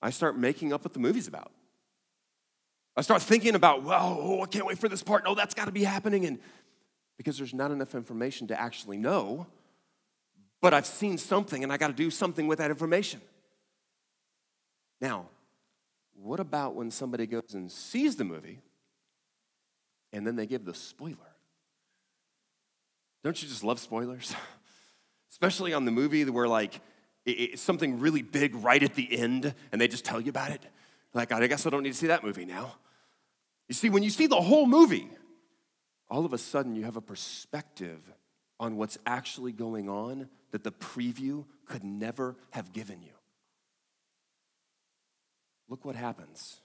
I 0.00 0.10
start 0.10 0.38
making 0.38 0.72
up 0.72 0.84
what 0.84 0.92
the 0.94 1.00
movie's 1.00 1.26
about. 1.26 1.50
I 2.96 3.02
start 3.02 3.20
thinking 3.20 3.54
about, 3.54 3.82
oh, 3.84 4.42
I 4.42 4.46
can't 4.46 4.64
wait 4.64 4.78
for 4.78 4.88
this 4.88 5.02
part. 5.02 5.24
No, 5.24 5.34
that's 5.34 5.54
got 5.54 5.64
to 5.64 5.72
be 5.72 5.82
happening. 5.82 6.24
And 6.24 6.38
because 7.22 7.38
there's 7.38 7.54
not 7.54 7.70
enough 7.70 7.94
information 7.94 8.48
to 8.48 8.60
actually 8.60 8.98
know, 8.98 9.46
but 10.60 10.74
I've 10.74 10.86
seen 10.86 11.18
something 11.18 11.62
and 11.62 11.72
I 11.72 11.76
got 11.76 11.86
to 11.86 11.92
do 11.92 12.10
something 12.10 12.48
with 12.48 12.58
that 12.58 12.70
information. 12.70 13.20
Now, 15.00 15.26
what 16.14 16.40
about 16.40 16.74
when 16.74 16.90
somebody 16.90 17.26
goes 17.26 17.54
and 17.54 17.70
sees 17.70 18.16
the 18.16 18.24
movie 18.24 18.60
and 20.12 20.26
then 20.26 20.34
they 20.34 20.46
give 20.46 20.64
the 20.64 20.74
spoiler? 20.74 21.16
Don't 23.22 23.40
you 23.40 23.48
just 23.48 23.62
love 23.62 23.78
spoilers? 23.78 24.34
especially 25.30 25.72
on 25.72 25.84
the 25.84 25.90
movie 25.90 26.24
where 26.24 26.46
like 26.46 26.80
it's 27.24 27.62
something 27.62 27.98
really 28.00 28.22
big 28.22 28.54
right 28.56 28.82
at 28.82 28.94
the 28.94 29.18
end 29.18 29.54
and 29.70 29.80
they 29.80 29.88
just 29.88 30.04
tell 30.04 30.20
you 30.20 30.28
about 30.28 30.50
it. 30.50 30.64
Like, 31.14 31.30
I 31.30 31.46
guess 31.46 31.66
I 31.66 31.70
don't 31.70 31.82
need 31.82 31.92
to 31.92 31.98
see 31.98 32.08
that 32.08 32.24
movie 32.24 32.44
now. 32.44 32.74
You 33.68 33.74
see, 33.74 33.90
when 33.90 34.02
you 34.02 34.10
see 34.10 34.26
the 34.26 34.40
whole 34.40 34.66
movie, 34.66 35.08
all 36.12 36.26
of 36.26 36.34
a 36.34 36.38
sudden 36.38 36.76
you 36.76 36.84
have 36.84 36.98
a 36.98 37.00
perspective 37.00 38.12
on 38.60 38.76
what's 38.76 38.98
actually 39.06 39.50
going 39.50 39.88
on 39.88 40.28
that 40.50 40.62
the 40.62 40.70
preview 40.70 41.46
could 41.64 41.82
never 41.82 42.36
have 42.50 42.70
given 42.74 43.00
you. 43.00 43.14
Look 45.70 45.86
what 45.86 45.96
happens. 45.96 46.60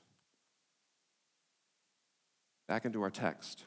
Back 2.67 2.83
into 2.83 3.01
our 3.01 3.09
text. 3.09 3.63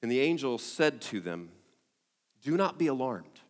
And 0.00 0.10
the 0.10 0.20
angel 0.20 0.56
said 0.56 1.02
to 1.02 1.20
them, 1.20 1.50
do 2.42 2.56
not 2.56 2.78
be 2.78 2.86
alarmed. 2.86 3.40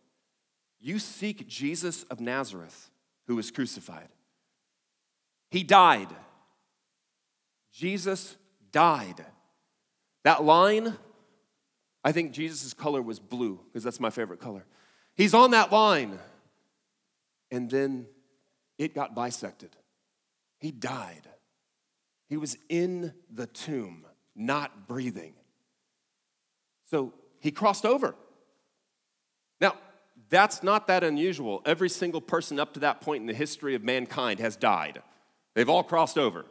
You 0.81 0.99
seek 0.99 1.47
Jesus 1.47 2.03
of 2.03 2.19
Nazareth, 2.19 2.89
who 3.27 3.37
was 3.37 3.49
crucified. 3.49 4.09
He 5.51 5.63
died. 5.63 6.09
Jesus 7.71 8.35
died. 8.73 9.23
That 10.29 10.43
line, 10.43 10.95
I 12.03 12.11
think 12.11 12.33
Jesus' 12.33 12.75
color 12.75 13.01
was 13.01 13.19
blue, 13.19 13.59
because 13.65 13.83
that's 13.83 13.99
my 13.99 14.11
favorite 14.11 14.39
color. 14.39 14.63
He's 15.15 15.33
on 15.33 15.49
that 15.51 15.71
line. 15.71 16.19
And 17.49 17.67
then 17.67 18.05
it 18.77 18.93
got 18.93 19.15
bisected. 19.15 19.71
He 20.59 20.69
died. 20.69 21.27
He 22.27 22.37
was 22.37 22.59
in 22.69 23.11
the 23.33 23.47
tomb, 23.47 24.05
not 24.35 24.87
breathing. 24.87 25.33
So 26.91 27.15
he 27.39 27.49
crossed 27.49 27.87
over. 27.87 28.13
Now, 29.59 29.77
that's 30.29 30.61
not 30.61 30.85
that 30.89 31.03
unusual. 31.03 31.63
Every 31.65 31.89
single 31.89 32.21
person 32.21 32.59
up 32.59 32.75
to 32.75 32.81
that 32.81 33.01
point 33.01 33.21
in 33.21 33.25
the 33.25 33.33
history 33.33 33.73
of 33.73 33.83
mankind 33.83 34.39
has 34.41 34.55
died, 34.55 35.01
they've 35.55 35.69
all 35.69 35.81
crossed 35.81 36.19
over. 36.19 36.45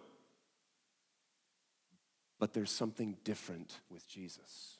But 2.39 2.53
there's 2.53 2.71
something 2.71 3.17
different 3.25 3.81
with 3.91 4.09
Jesus. 4.09 4.79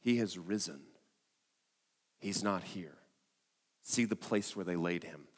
He 0.00 0.16
has 0.16 0.38
risen. 0.38 0.80
He's 2.18 2.42
not 2.42 2.62
here. 2.62 2.96
See 3.82 4.04
the 4.04 4.16
place 4.16 4.56
where 4.56 4.64
they 4.64 4.76
laid 4.76 5.04
him. 5.04 5.28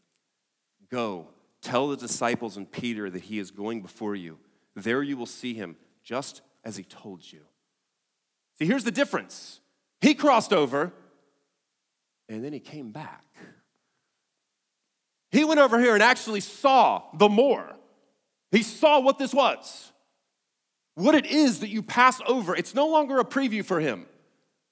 Go, 0.90 1.28
tell 1.60 1.88
the 1.88 1.96
disciples 1.96 2.56
and 2.56 2.70
Peter 2.70 3.10
that 3.10 3.22
he 3.22 3.38
is 3.38 3.50
going 3.50 3.82
before 3.82 4.14
you. 4.14 4.38
There 4.74 5.02
you 5.02 5.16
will 5.16 5.26
see 5.26 5.54
him, 5.54 5.76
just 6.02 6.42
as 6.64 6.76
he 6.76 6.84
told 6.84 7.30
you. 7.30 7.40
See, 8.58 8.66
here's 8.66 8.84
the 8.84 8.90
difference 8.90 9.60
He 10.00 10.14
crossed 10.14 10.52
over, 10.52 10.92
And 12.28 12.44
then 12.44 12.52
he 12.52 12.60
came 12.60 12.92
back. 12.92 13.24
He 15.30 15.44
went 15.44 15.60
over 15.60 15.78
here 15.78 15.94
and 15.94 16.02
actually 16.02 16.40
saw 16.40 17.02
the 17.14 17.28
more. 17.28 17.76
He 18.52 18.62
saw 18.62 19.00
what 19.00 19.18
this 19.18 19.32
was, 19.32 19.92
what 20.94 21.14
it 21.14 21.26
is 21.26 21.60
that 21.60 21.68
you 21.68 21.82
pass 21.82 22.20
over. 22.26 22.54
It's 22.54 22.74
no 22.74 22.88
longer 22.88 23.18
a 23.18 23.24
preview 23.24 23.64
for 23.64 23.80
him. 23.80 24.06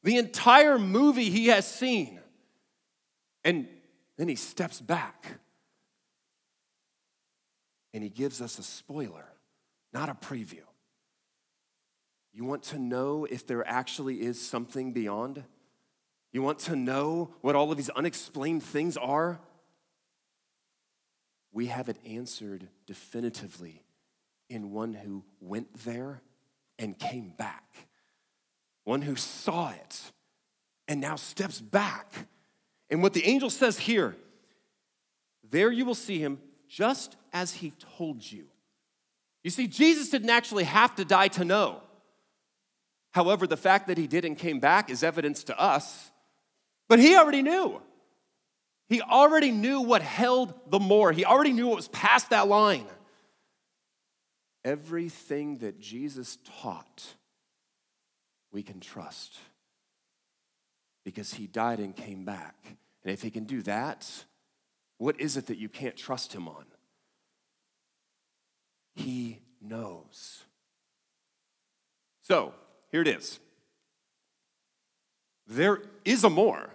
The 0.03 0.17
entire 0.17 0.79
movie 0.79 1.31
he 1.31 1.49
has 1.49 1.67
seen. 1.67 2.21
And 3.45 3.69
then 4.17 4.29
he 4.29 4.35
steps 4.35 4.81
back 4.81 5.39
and 7.95 8.03
he 8.03 8.11
gives 8.11 8.41
us 8.41 8.59
a 8.59 8.63
spoiler, 8.63 9.27
not 9.93 10.09
a 10.09 10.15
preview. 10.15 10.63
You 12.33 12.45
want 12.45 12.63
to 12.65 12.79
know 12.79 13.27
if 13.29 13.47
there 13.47 13.67
actually 13.67 14.21
is 14.21 14.41
something 14.41 14.93
beyond? 14.93 15.43
You 16.33 16.43
want 16.43 16.59
to 16.61 16.77
know 16.77 17.35
what 17.41 17.57
all 17.57 17.71
of 17.71 17.77
these 17.77 17.89
unexplained 17.91 18.63
things 18.63 18.97
are? 18.97 19.41
We 21.59 21.67
have 21.67 21.89
it 21.89 21.97
answered 22.07 22.69
definitively 22.87 23.83
in 24.49 24.71
one 24.71 24.95
who 24.95 25.25
went 25.41 25.67
there 25.85 26.23
and 26.79 26.97
came 26.97 27.33
back, 27.37 27.65
one 28.85 29.03
who 29.03 29.17
saw 29.17 29.71
it 29.71 30.13
and 30.87 31.01
now 31.01 31.17
steps 31.17 31.61
back. 31.61 32.29
And 32.91 33.03
what 33.03 33.13
the 33.13 33.27
angel 33.27 33.51
says 33.51 33.77
here, 33.77 34.15
there 35.51 35.73
you 35.73 35.85
will 35.85 35.97
see 35.97 36.21
him 36.21 36.39
just 36.69 37.17
as 37.33 37.55
he 37.55 37.73
told 37.97 38.23
you. 38.31 38.47
You 39.43 39.51
see, 39.51 39.67
Jesus 39.67 40.11
didn't 40.11 40.31
actually 40.31 40.63
have 40.63 40.95
to 40.95 41.05
die 41.05 41.27
to 41.27 41.45
know. 41.45 41.83
However, 43.11 43.49
the 43.49 43.57
fact 43.57 43.89
that 43.89 43.99
he 43.99 44.07
did 44.07 44.25
and 44.25 44.39
came 44.39 44.61
back 44.61 44.91
is 44.91 45.03
evidence 45.03 45.43
to 45.43 45.61
us, 45.61 46.13
but 46.89 47.01
he 47.01 47.17
already 47.17 47.43
knew. 47.43 47.83
He 48.89 49.03
already 49.03 49.51
knew 49.51 49.83
what 49.83 50.03
held 50.03 50.55
the 50.71 50.79
more, 50.79 51.13
he 51.13 51.25
already 51.25 51.53
knew 51.53 51.67
what 51.69 51.77
was 51.77 51.89
past 51.89 52.31
that 52.31 52.49
line. 52.49 52.87
Everything 54.65 55.59
that 55.59 55.79
Jesus 55.79 56.39
taught, 56.61 57.15
we 58.51 58.63
can 58.63 58.81
trust 58.81 59.39
because 61.05 61.35
he 61.35 61.47
died 61.47 61.81
and 61.81 61.95
came 61.95 62.25
back. 62.25 62.57
And 63.03 63.13
if 63.13 63.23
he 63.23 63.31
can 63.31 63.45
do 63.45 63.63
that, 63.63 64.11
what 64.99 65.21
is 65.21 65.37
it 65.37 65.47
that 65.47 65.59
you 65.59 65.69
can't 65.69 65.97
trust 65.97 66.33
him 66.33 66.49
on? 66.49 66.65
He 68.95 69.39
knows. 69.63 70.43
So, 72.23 72.53
here 72.91 73.01
it 73.01 73.09
is. 73.09 73.39
There 75.47 75.81
is 76.05 76.25
a 76.25 76.31
more. 76.31 76.71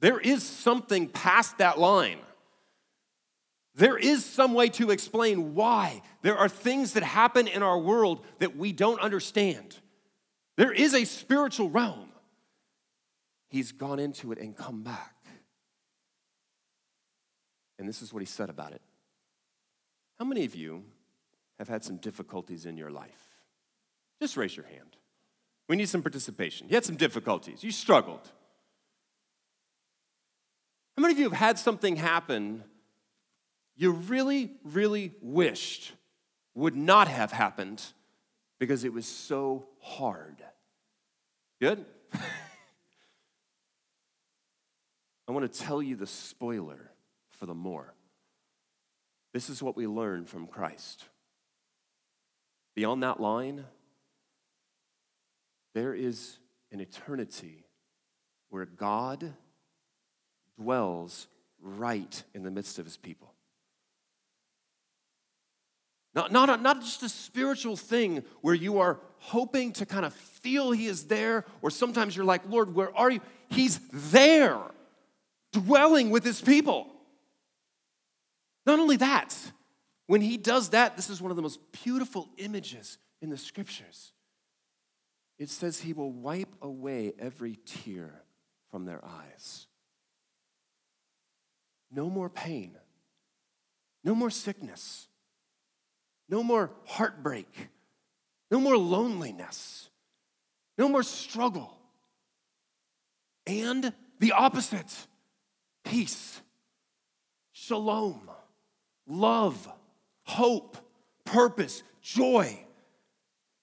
There 0.00 0.20
is 0.20 0.42
something 0.42 1.08
past 1.08 1.58
that 1.58 1.78
line. 1.78 2.18
There 3.74 3.96
is 3.96 4.24
some 4.24 4.54
way 4.54 4.68
to 4.70 4.90
explain 4.90 5.54
why 5.54 6.02
there 6.22 6.36
are 6.36 6.48
things 6.48 6.94
that 6.94 7.02
happen 7.02 7.46
in 7.46 7.62
our 7.62 7.78
world 7.78 8.24
that 8.40 8.56
we 8.56 8.72
don't 8.72 9.00
understand. 9.00 9.78
There 10.56 10.72
is 10.72 10.94
a 10.94 11.04
spiritual 11.04 11.70
realm. 11.70 12.08
He's 13.48 13.72
gone 13.72 13.98
into 13.98 14.32
it 14.32 14.38
and 14.38 14.56
come 14.56 14.82
back. 14.82 15.14
And 17.78 17.88
this 17.88 18.02
is 18.02 18.12
what 18.12 18.20
he 18.20 18.26
said 18.26 18.50
about 18.50 18.72
it. 18.72 18.82
How 20.18 20.24
many 20.24 20.44
of 20.44 20.56
you 20.56 20.84
have 21.58 21.68
had 21.68 21.84
some 21.84 21.96
difficulties 21.96 22.66
in 22.66 22.76
your 22.76 22.90
life? 22.90 23.36
Just 24.20 24.36
raise 24.36 24.56
your 24.56 24.66
hand. 24.66 24.96
We 25.68 25.76
need 25.76 25.88
some 25.88 26.02
participation. 26.02 26.68
You 26.68 26.74
had 26.74 26.84
some 26.84 26.96
difficulties, 26.96 27.62
you 27.62 27.70
struggled. 27.70 28.32
How 30.98 31.02
many 31.02 31.12
of 31.12 31.20
you 31.20 31.30
have 31.30 31.38
had 31.38 31.60
something 31.60 31.94
happen 31.94 32.64
you 33.76 33.92
really, 33.92 34.50
really 34.64 35.12
wished 35.22 35.92
would 36.56 36.74
not 36.74 37.06
have 37.06 37.30
happened 37.30 37.80
because 38.58 38.82
it 38.82 38.92
was 38.92 39.06
so 39.06 39.68
hard? 39.80 40.42
Good? 41.60 41.86
I 42.14 42.20
want 45.28 45.52
to 45.52 45.60
tell 45.60 45.80
you 45.80 45.94
the 45.94 46.04
spoiler 46.04 46.90
for 47.30 47.46
the 47.46 47.54
more. 47.54 47.94
This 49.32 49.48
is 49.48 49.62
what 49.62 49.76
we 49.76 49.86
learn 49.86 50.24
from 50.24 50.48
Christ. 50.48 51.04
Beyond 52.74 53.04
that 53.04 53.20
line, 53.20 53.66
there 55.76 55.94
is 55.94 56.38
an 56.72 56.80
eternity 56.80 57.66
where 58.48 58.66
God 58.66 59.34
dwells 60.58 61.28
right 61.60 62.22
in 62.34 62.42
the 62.42 62.50
midst 62.50 62.78
of 62.78 62.84
his 62.84 62.96
people. 62.96 63.32
Not, 66.14 66.32
not, 66.32 66.62
not 66.62 66.80
just 66.80 67.02
a 67.02 67.08
spiritual 67.08 67.76
thing 67.76 68.24
where 68.40 68.54
you 68.54 68.78
are 68.80 68.98
hoping 69.18 69.72
to 69.74 69.86
kind 69.86 70.04
of 70.04 70.12
feel 70.12 70.72
he 70.72 70.86
is 70.86 71.04
there, 71.04 71.44
or 71.62 71.70
sometimes 71.70 72.16
you're 72.16 72.24
like, 72.24 72.42
Lord, 72.48 72.74
where 72.74 72.96
are 72.96 73.10
you? 73.10 73.20
He's 73.50 73.78
there, 73.92 74.58
dwelling 75.52 76.10
with 76.10 76.24
his 76.24 76.40
people. 76.40 76.88
Not 78.66 78.80
only 78.80 78.96
that, 78.96 79.36
when 80.06 80.20
he 80.20 80.36
does 80.36 80.70
that, 80.70 80.96
this 80.96 81.08
is 81.08 81.22
one 81.22 81.30
of 81.30 81.36
the 81.36 81.42
most 81.42 81.60
beautiful 81.84 82.28
images 82.36 82.98
in 83.22 83.30
the 83.30 83.36
scriptures. 83.36 84.12
It 85.38 85.50
says 85.50 85.80
he 85.80 85.92
will 85.92 86.10
wipe 86.10 86.52
away 86.60 87.12
every 87.18 87.58
tear 87.64 88.24
from 88.70 88.86
their 88.86 89.04
eyes. 89.04 89.67
No 91.90 92.10
more 92.10 92.28
pain. 92.28 92.76
No 94.04 94.14
more 94.14 94.30
sickness. 94.30 95.08
No 96.28 96.42
more 96.42 96.70
heartbreak. 96.86 97.68
No 98.50 98.60
more 98.60 98.76
loneliness. 98.76 99.88
No 100.76 100.88
more 100.88 101.02
struggle. 101.02 101.76
And 103.46 103.92
the 104.18 104.32
opposite 104.32 105.06
peace, 105.84 106.40
shalom, 107.52 108.30
love, 109.06 109.68
hope, 110.24 110.76
purpose, 111.24 111.82
joy. 112.02 112.58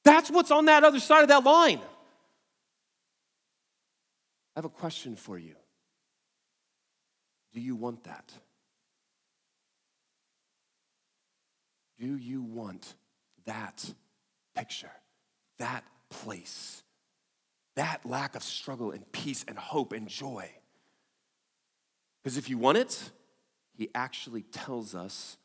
That's 0.03 0.29
what's 0.31 0.51
on 0.51 0.65
that 0.65 0.83
other 0.83 0.99
side 0.99 1.21
of 1.21 1.29
that 1.29 1.43
line. 1.43 1.79
I 4.55 4.59
have 4.59 4.65
a 4.65 4.69
question 4.69 5.15
for 5.15 5.37
you. 5.37 5.55
Do 7.55 7.61
you 7.61 7.77
want 7.77 8.03
that? 8.03 8.33
Do 11.97 12.17
you 12.17 12.43
want 12.43 12.95
that 13.45 13.89
picture, 14.53 14.91
that 15.57 15.85
place, 16.09 16.83
that 17.77 18.05
lack 18.05 18.35
of 18.35 18.43
struggle 18.43 18.91
and 18.91 19.09
peace 19.13 19.45
and 19.47 19.57
hope 19.57 19.93
and 19.93 20.09
joy? 20.09 20.49
Because 22.21 22.35
if 22.35 22.49
you 22.49 22.57
want 22.57 22.77
it, 22.77 23.11
he 23.77 23.89
actually 23.95 24.41
tells 24.43 24.93
us 24.93 25.37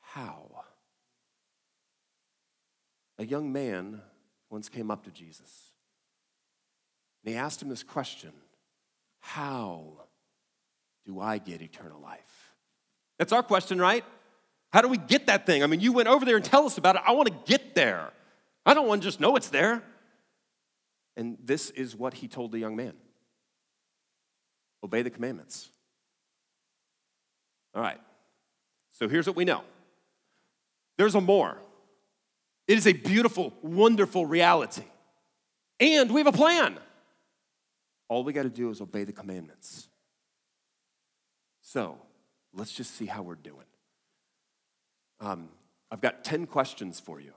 how. 0.00 0.64
A 3.18 3.24
young 3.24 3.50
man 3.50 4.02
once 4.50 4.68
came 4.68 4.90
up 4.90 5.04
to 5.04 5.10
Jesus 5.10 5.70
and 7.24 7.32
he 7.32 7.38
asked 7.40 7.62
him 7.62 7.70
this 7.70 7.82
question 7.82 8.32
How 9.20 10.05
do 11.06 11.20
I 11.20 11.38
get 11.38 11.62
eternal 11.62 12.00
life? 12.00 12.54
That's 13.18 13.32
our 13.32 13.42
question, 13.42 13.78
right? 13.78 14.04
How 14.72 14.82
do 14.82 14.88
we 14.88 14.98
get 14.98 15.26
that 15.26 15.46
thing? 15.46 15.62
I 15.62 15.66
mean, 15.66 15.80
you 15.80 15.92
went 15.92 16.08
over 16.08 16.24
there 16.24 16.36
and 16.36 16.44
tell 16.44 16.66
us 16.66 16.76
about 16.76 16.96
it. 16.96 17.02
I 17.06 17.12
want 17.12 17.28
to 17.28 17.34
get 17.50 17.74
there. 17.74 18.10
I 18.66 18.74
don't 18.74 18.88
want 18.88 19.02
to 19.02 19.08
just 19.08 19.20
know 19.20 19.36
it's 19.36 19.48
there. 19.48 19.82
And 21.16 21.38
this 21.42 21.70
is 21.70 21.96
what 21.96 22.14
he 22.14 22.28
told 22.28 22.52
the 22.52 22.58
young 22.58 22.76
man 22.76 22.92
obey 24.84 25.02
the 25.02 25.10
commandments. 25.10 25.70
All 27.74 27.82
right. 27.82 27.98
So 28.92 29.08
here's 29.08 29.26
what 29.26 29.36
we 29.36 29.44
know 29.44 29.62
there's 30.98 31.14
a 31.14 31.20
more. 31.20 31.58
It 32.68 32.78
is 32.78 32.86
a 32.86 32.92
beautiful, 32.92 33.52
wonderful 33.62 34.26
reality. 34.26 34.82
And 35.78 36.10
we 36.10 36.20
have 36.20 36.26
a 36.26 36.36
plan. 36.36 36.78
All 38.08 38.24
we 38.24 38.32
got 38.32 38.42
to 38.44 38.48
do 38.48 38.70
is 38.70 38.80
obey 38.80 39.04
the 39.04 39.12
commandments. 39.12 39.88
So 41.76 41.98
let's 42.54 42.72
just 42.72 42.96
see 42.96 43.04
how 43.04 43.20
we're 43.20 43.34
doing. 43.34 43.66
Um, 45.20 45.50
I've 45.90 46.00
got 46.00 46.24
10 46.24 46.46
questions 46.46 47.00
for 47.00 47.20
you. 47.20 47.34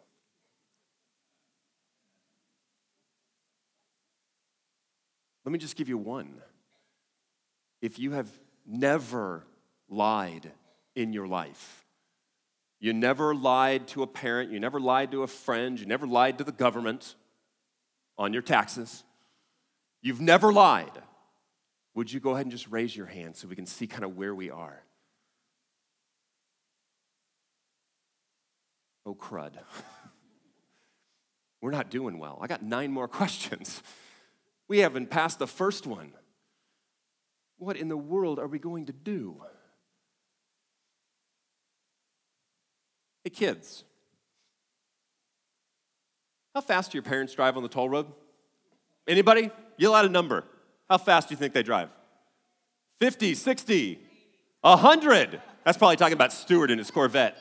Let 5.43 5.51
me 5.51 5.59
just 5.59 5.75
give 5.75 5.89
you 5.89 5.97
one. 5.97 6.35
If 7.81 7.99
you 7.99 8.11
have 8.11 8.29
never 8.65 9.45
lied 9.89 10.49
in 10.95 11.11
your 11.11 11.27
life, 11.27 11.85
you 12.79 12.93
never 12.93 13.35
lied 13.35 13.89
to 13.89 14.03
a 14.03 14.07
parent, 14.07 14.53
you 14.53 14.61
never 14.61 14.79
lied 14.79 15.11
to 15.11 15.23
a 15.23 15.27
friend, 15.27 15.77
you 15.77 15.85
never 15.85 16.07
lied 16.07 16.37
to 16.37 16.45
the 16.45 16.53
government 16.53 17.15
on 18.17 18.31
your 18.31 18.41
taxes, 18.41 19.03
you've 20.01 20.21
never 20.21 20.53
lied. 20.53 20.97
Would 21.95 22.11
you 22.11 22.19
go 22.19 22.31
ahead 22.31 22.45
and 22.45 22.51
just 22.51 22.67
raise 22.69 22.95
your 22.95 23.07
hand 23.07 23.35
so 23.35 23.47
we 23.47 23.55
can 23.55 23.65
see 23.65 23.87
kind 23.87 24.03
of 24.03 24.15
where 24.15 24.33
we 24.33 24.49
are? 24.49 24.83
Oh, 29.05 29.15
crud. 29.15 29.53
We're 31.61 31.71
not 31.71 31.89
doing 31.89 32.19
well. 32.19 32.37
I 32.41 32.47
got 32.47 32.63
nine 32.63 32.91
more 32.91 33.07
questions. 33.07 33.81
We 34.67 34.79
haven't 34.79 35.09
passed 35.09 35.39
the 35.39 35.47
first 35.47 35.87
one. 35.87 36.13
What 37.57 37.75
in 37.75 37.89
the 37.89 37.97
world 37.97 38.39
are 38.39 38.47
we 38.47 38.59
going 38.59 38.85
to 38.85 38.93
do? 38.93 39.41
Hey, 43.23 43.31
kids, 43.31 43.83
how 46.53 46.61
fast 46.61 46.91
do 46.91 46.97
your 46.97 47.03
parents 47.03 47.33
drive 47.33 47.57
on 47.57 47.63
the 47.63 47.69
toll 47.69 47.89
road? 47.89 48.07
Anybody? 49.07 49.49
Yell 49.77 49.93
out 49.93 50.05
a 50.05 50.09
number. 50.09 50.45
How 50.89 50.97
fast 50.97 51.29
do 51.29 51.33
you 51.33 51.37
think 51.37 51.53
they 51.53 51.63
drive? 51.63 51.89
50, 52.99 53.35
60, 53.35 53.99
100. 54.61 55.41
That's 55.63 55.77
probably 55.77 55.97
talking 55.97 56.13
about 56.13 56.33
Stewart 56.33 56.71
and 56.71 56.79
his 56.79 56.89
Corvette. 56.91 57.37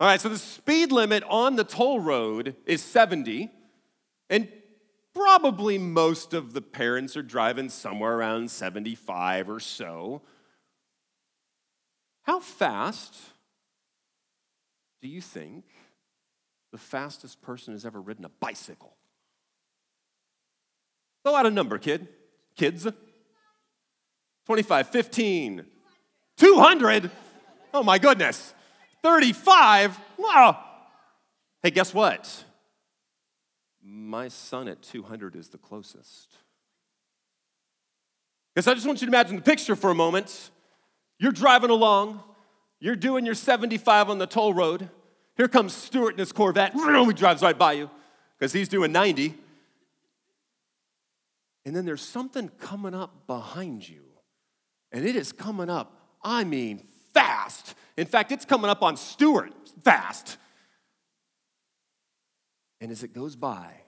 All 0.00 0.08
right, 0.08 0.20
so 0.20 0.28
the 0.28 0.38
speed 0.38 0.92
limit 0.92 1.22
on 1.28 1.56
the 1.56 1.64
toll 1.64 2.00
road 2.00 2.56
is 2.66 2.82
70, 2.82 3.48
and 4.28 4.48
probably 5.14 5.78
most 5.78 6.34
of 6.34 6.52
the 6.52 6.60
parents 6.60 7.16
are 7.16 7.22
driving 7.22 7.70
somewhere 7.70 8.12
around 8.14 8.50
75 8.50 9.48
or 9.48 9.60
so. 9.60 10.22
How 12.22 12.40
fast 12.40 13.14
do 15.00 15.08
you 15.08 15.20
think 15.20 15.64
the 16.72 16.78
fastest 16.78 17.40
person 17.40 17.72
has 17.72 17.86
ever 17.86 18.00
ridden 18.00 18.24
a 18.24 18.30
bicycle? 18.40 18.96
Throw 21.24 21.34
out 21.34 21.46
a 21.46 21.50
number, 21.50 21.78
kid. 21.78 22.06
Kids. 22.56 22.86
25, 24.46 24.88
15, 24.88 25.64
200. 26.36 27.10
Oh 27.72 27.82
my 27.82 27.98
goodness. 27.98 28.52
35? 29.02 29.98
Wow. 30.18 30.62
Hey, 31.62 31.70
guess 31.70 31.94
what? 31.94 32.44
My 33.82 34.28
son 34.28 34.68
at 34.68 34.82
200 34.82 35.34
is 35.34 35.48
the 35.48 35.58
closest. 35.58 36.36
Because 38.54 38.68
I 38.68 38.74
just 38.74 38.86
want 38.86 39.00
you 39.00 39.06
to 39.06 39.10
imagine 39.10 39.36
the 39.36 39.42
picture 39.42 39.74
for 39.74 39.90
a 39.90 39.94
moment. 39.94 40.50
You're 41.18 41.32
driving 41.32 41.70
along, 41.70 42.22
you're 42.80 42.96
doing 42.96 43.24
your 43.24 43.34
75 43.34 44.10
on 44.10 44.18
the 44.18 44.26
toll 44.26 44.52
road. 44.52 44.90
Here 45.36 45.48
comes 45.48 45.72
Stewart 45.72 46.12
in 46.12 46.18
his 46.18 46.32
Corvette. 46.32 46.74
He 46.74 47.12
drives 47.14 47.42
right 47.42 47.56
by 47.56 47.72
you 47.72 47.90
because 48.38 48.52
he's 48.52 48.68
doing 48.68 48.92
90. 48.92 49.34
And 51.64 51.74
then 51.74 51.84
there's 51.84 52.02
something 52.02 52.48
coming 52.58 52.94
up 52.94 53.26
behind 53.26 53.88
you. 53.88 54.02
And 54.92 55.06
it 55.06 55.16
is 55.16 55.32
coming 55.32 55.70
up, 55.70 55.98
I 56.22 56.44
mean, 56.44 56.86
fast. 57.12 57.74
In 57.96 58.06
fact, 58.06 58.32
it's 58.32 58.44
coming 58.44 58.70
up 58.70 58.82
on 58.82 58.96
Stewart 58.96 59.52
fast. 59.82 60.36
And 62.80 62.92
as 62.92 63.02
it 63.02 63.14
goes 63.14 63.34
by, 63.34 63.80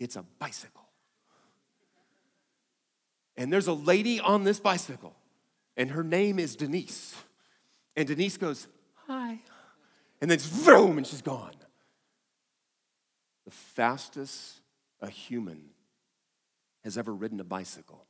it's 0.00 0.16
a 0.16 0.24
bicycle. 0.38 0.88
And 3.36 3.52
there's 3.52 3.68
a 3.68 3.72
lady 3.72 4.18
on 4.18 4.42
this 4.42 4.58
bicycle, 4.58 5.14
and 5.76 5.92
her 5.92 6.02
name 6.02 6.40
is 6.40 6.56
Denise. 6.56 7.14
And 7.96 8.08
Denise 8.08 8.36
goes, 8.36 8.66
Hi. 9.06 9.38
And 10.20 10.28
then 10.28 10.40
boom, 10.64 10.98
and 10.98 11.06
she's 11.06 11.22
gone. 11.22 11.54
The 13.44 13.52
fastest 13.52 14.60
a 15.00 15.08
human 15.08 15.70
has 16.88 16.96
ever 16.96 17.14
ridden 17.14 17.38
a 17.38 17.44
bicycle 17.44 18.06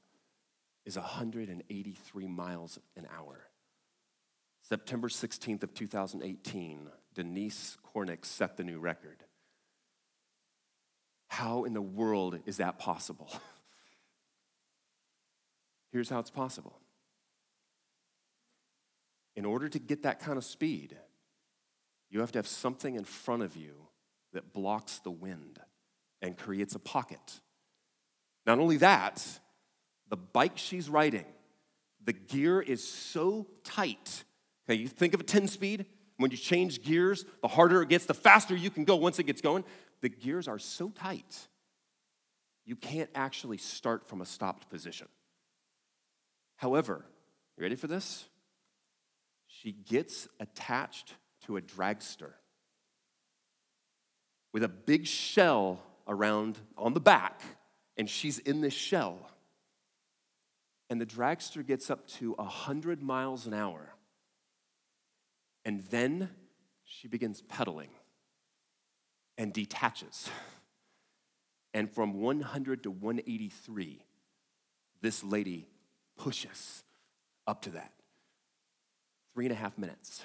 is 0.86 0.96
183 0.96 2.28
miles 2.28 2.78
an 2.96 3.08
hour. 3.12 3.40
September 4.62 5.08
16th 5.08 5.64
of 5.64 5.74
2018, 5.74 6.88
Denise 7.12 7.76
Korenek 7.84 8.24
set 8.24 8.56
the 8.56 8.62
new 8.62 8.78
record. 8.78 9.24
How 11.26 11.64
in 11.64 11.74
the 11.74 11.82
world 11.82 12.38
is 12.46 12.58
that 12.58 12.78
possible? 12.78 13.28
Here's 15.92 16.08
how 16.08 16.20
it's 16.20 16.30
possible. 16.30 16.78
In 19.34 19.44
order 19.44 19.68
to 19.68 19.80
get 19.80 20.04
that 20.04 20.20
kind 20.20 20.38
of 20.38 20.44
speed, 20.44 20.96
you 22.10 22.20
have 22.20 22.30
to 22.30 22.38
have 22.38 22.46
something 22.46 22.94
in 22.94 23.02
front 23.02 23.42
of 23.42 23.56
you 23.56 23.88
that 24.34 24.52
blocks 24.52 25.00
the 25.00 25.10
wind 25.10 25.58
and 26.22 26.38
creates 26.38 26.76
a 26.76 26.78
pocket. 26.78 27.40
Not 28.48 28.60
only 28.60 28.78
that, 28.78 29.22
the 30.08 30.16
bike 30.16 30.56
she's 30.56 30.88
riding, 30.88 31.26
the 32.02 32.14
gear 32.14 32.62
is 32.62 32.82
so 32.82 33.46
tight. 33.62 34.24
Okay, 34.64 34.80
you 34.80 34.88
think 34.88 35.12
of 35.12 35.20
a 35.20 35.22
10 35.22 35.48
speed, 35.48 35.84
when 36.16 36.30
you 36.30 36.38
change 36.38 36.82
gears, 36.82 37.26
the 37.42 37.48
harder 37.48 37.82
it 37.82 37.90
gets, 37.90 38.06
the 38.06 38.14
faster 38.14 38.56
you 38.56 38.70
can 38.70 38.84
go 38.84 38.96
once 38.96 39.18
it 39.18 39.24
gets 39.24 39.42
going. 39.42 39.64
The 40.00 40.08
gears 40.08 40.48
are 40.48 40.58
so 40.58 40.88
tight, 40.88 41.46
you 42.64 42.74
can't 42.74 43.10
actually 43.14 43.58
start 43.58 44.08
from 44.08 44.22
a 44.22 44.26
stopped 44.26 44.70
position. 44.70 45.08
However, 46.56 47.04
you 47.58 47.62
ready 47.62 47.76
for 47.76 47.86
this? 47.86 48.24
She 49.46 49.72
gets 49.72 50.26
attached 50.40 51.12
to 51.44 51.58
a 51.58 51.60
dragster 51.60 52.32
with 54.54 54.64
a 54.64 54.68
big 54.68 55.06
shell 55.06 55.82
around 56.06 56.58
on 56.78 56.94
the 56.94 57.00
back 57.00 57.42
and 57.98 58.08
she's 58.08 58.38
in 58.38 58.60
this 58.60 58.72
shell. 58.72 59.18
And 60.88 61.00
the 61.00 61.06
dragster 61.06 61.66
gets 61.66 61.90
up 61.90 62.06
to 62.18 62.32
100 62.32 63.02
miles 63.02 63.46
an 63.46 63.52
hour. 63.52 63.92
And 65.64 65.82
then 65.90 66.30
she 66.84 67.08
begins 67.08 67.42
pedaling 67.42 67.90
and 69.36 69.52
detaches. 69.52 70.30
And 71.74 71.90
from 71.92 72.14
100 72.14 72.84
to 72.84 72.90
183, 72.90 74.02
this 75.02 75.22
lady 75.22 75.68
pushes 76.16 76.82
up 77.46 77.62
to 77.62 77.70
that. 77.70 77.92
Three 79.34 79.44
and 79.44 79.52
a 79.52 79.56
half 79.56 79.76
minutes. 79.76 80.24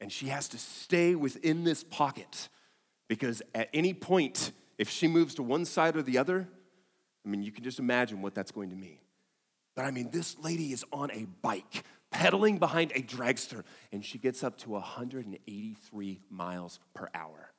And 0.00 0.12
she 0.12 0.26
has 0.26 0.48
to 0.48 0.58
stay 0.58 1.14
within 1.14 1.64
this 1.64 1.82
pocket 1.82 2.50
because 3.08 3.40
at 3.54 3.70
any 3.72 3.94
point, 3.94 4.52
if 4.76 4.90
she 4.90 5.08
moves 5.08 5.36
to 5.36 5.42
one 5.42 5.64
side 5.64 5.96
or 5.96 6.02
the 6.02 6.18
other, 6.18 6.48
I 7.24 7.28
mean, 7.28 7.42
you 7.42 7.52
can 7.52 7.64
just 7.64 7.78
imagine 7.78 8.22
what 8.22 8.34
that's 8.34 8.52
going 8.52 8.70
to 8.70 8.76
mean. 8.76 8.98
But 9.74 9.84
I 9.84 9.90
mean, 9.90 10.10
this 10.10 10.36
lady 10.38 10.72
is 10.72 10.84
on 10.92 11.10
a 11.10 11.26
bike, 11.42 11.84
pedaling 12.10 12.58
behind 12.58 12.92
a 12.94 13.00
dragster, 13.00 13.64
and 13.92 14.04
she 14.04 14.18
gets 14.18 14.44
up 14.44 14.58
to 14.58 14.70
183 14.70 16.20
miles 16.30 16.78
per 16.94 17.08
hour. 17.14 17.50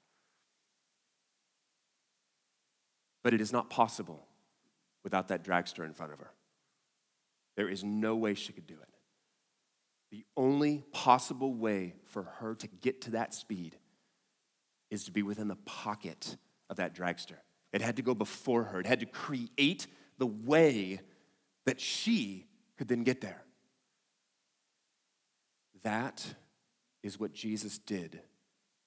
But 3.24 3.34
it 3.34 3.42
is 3.42 3.52
not 3.52 3.70
possible 3.70 4.26
without 5.04 5.30
that 5.30 5.44
dragster 5.44 5.84
in 5.84 5.94
front 5.94 6.14
of 6.14 6.20
her. 6.20 6.32
There 7.58 7.70
is 7.70 7.84
no 7.84 8.16
way 8.16 8.34
she 8.34 8.54
could 8.54 8.68
do 8.68 8.76
it. 8.76 8.90
The 10.12 10.26
only 10.38 10.84
possible 10.94 11.54
way 11.54 11.96
for 12.06 12.24
her 12.40 12.56
to 12.56 12.68
get 12.68 13.02
to 13.02 13.12
that 13.12 13.34
speed 13.34 13.78
is 14.92 15.06
to 15.06 15.12
be 15.12 15.24
within 15.24 15.48
the 15.48 15.58
pocket 15.66 16.38
of 16.70 16.78
that 16.78 16.96
dragster. 16.96 17.38
It 17.76 17.82
had 17.82 17.98
to 17.98 18.02
go 18.02 18.16
before 18.16 18.64
her, 18.64 18.80
it 18.80 18.86
had 18.86 19.02
to 19.02 19.06
create 19.06 19.88
the 20.18 20.26
way 20.26 21.02
that 21.66 21.82
she 21.82 22.46
could 22.78 22.88
then 22.88 23.04
get 23.04 23.20
there. 23.20 23.44
That 25.84 26.26
is 27.04 27.20
what 27.20 27.34
Jesus 27.34 27.78
did 27.78 28.22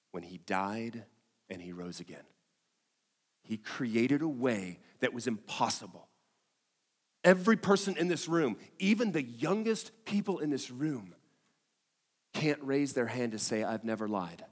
when 0.09 0.23
he 0.23 0.39
died 0.39 1.03
and 1.51 1.61
he 1.61 1.71
rose 1.71 1.99
again. 1.99 2.23
He 3.43 3.57
created 3.57 4.23
a 4.23 4.27
way 4.27 4.79
that 5.01 5.13
was 5.13 5.27
impossible. 5.27 6.07
Every 7.23 7.57
person 7.57 7.95
in 7.95 8.07
this 8.07 8.27
room, 8.27 8.57
even 8.79 9.11
the 9.11 9.23
youngest 9.23 9.91
people 10.03 10.39
in 10.39 10.49
this 10.49 10.71
room, 10.71 11.13
can't 12.33 12.59
raise 12.63 12.93
their 12.93 13.05
hand 13.05 13.33
to 13.33 13.39
say, 13.39 13.63
I've 13.63 13.83
never 13.83 14.07
lied. 14.07 14.43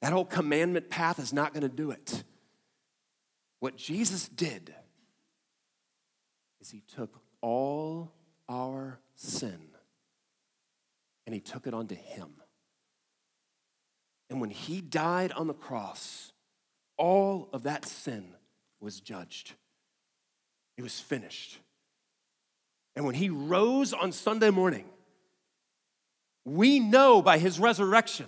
That 0.00 0.14
whole 0.14 0.24
commandment 0.24 0.88
path 0.88 1.18
is 1.18 1.34
not 1.34 1.52
going 1.52 1.62
to 1.62 1.68
do 1.68 1.90
it. 1.90 2.24
What 3.66 3.76
Jesus 3.76 4.28
did 4.28 4.72
is 6.60 6.70
he 6.70 6.84
took 6.86 7.20
all 7.40 8.12
our 8.48 9.00
sin 9.16 9.58
and 11.26 11.34
he 11.34 11.40
took 11.40 11.66
it 11.66 11.74
onto 11.74 11.96
him. 11.96 12.28
And 14.30 14.40
when 14.40 14.50
he 14.50 14.80
died 14.80 15.32
on 15.32 15.48
the 15.48 15.52
cross, 15.52 16.32
all 16.96 17.48
of 17.52 17.64
that 17.64 17.84
sin 17.84 18.36
was 18.78 19.00
judged. 19.00 19.54
It 20.78 20.82
was 20.82 21.00
finished. 21.00 21.58
And 22.94 23.04
when 23.04 23.16
he 23.16 23.30
rose 23.30 23.92
on 23.92 24.12
Sunday 24.12 24.50
morning, 24.50 24.84
we 26.44 26.78
know 26.78 27.20
by 27.20 27.38
his 27.38 27.58
resurrection 27.58 28.26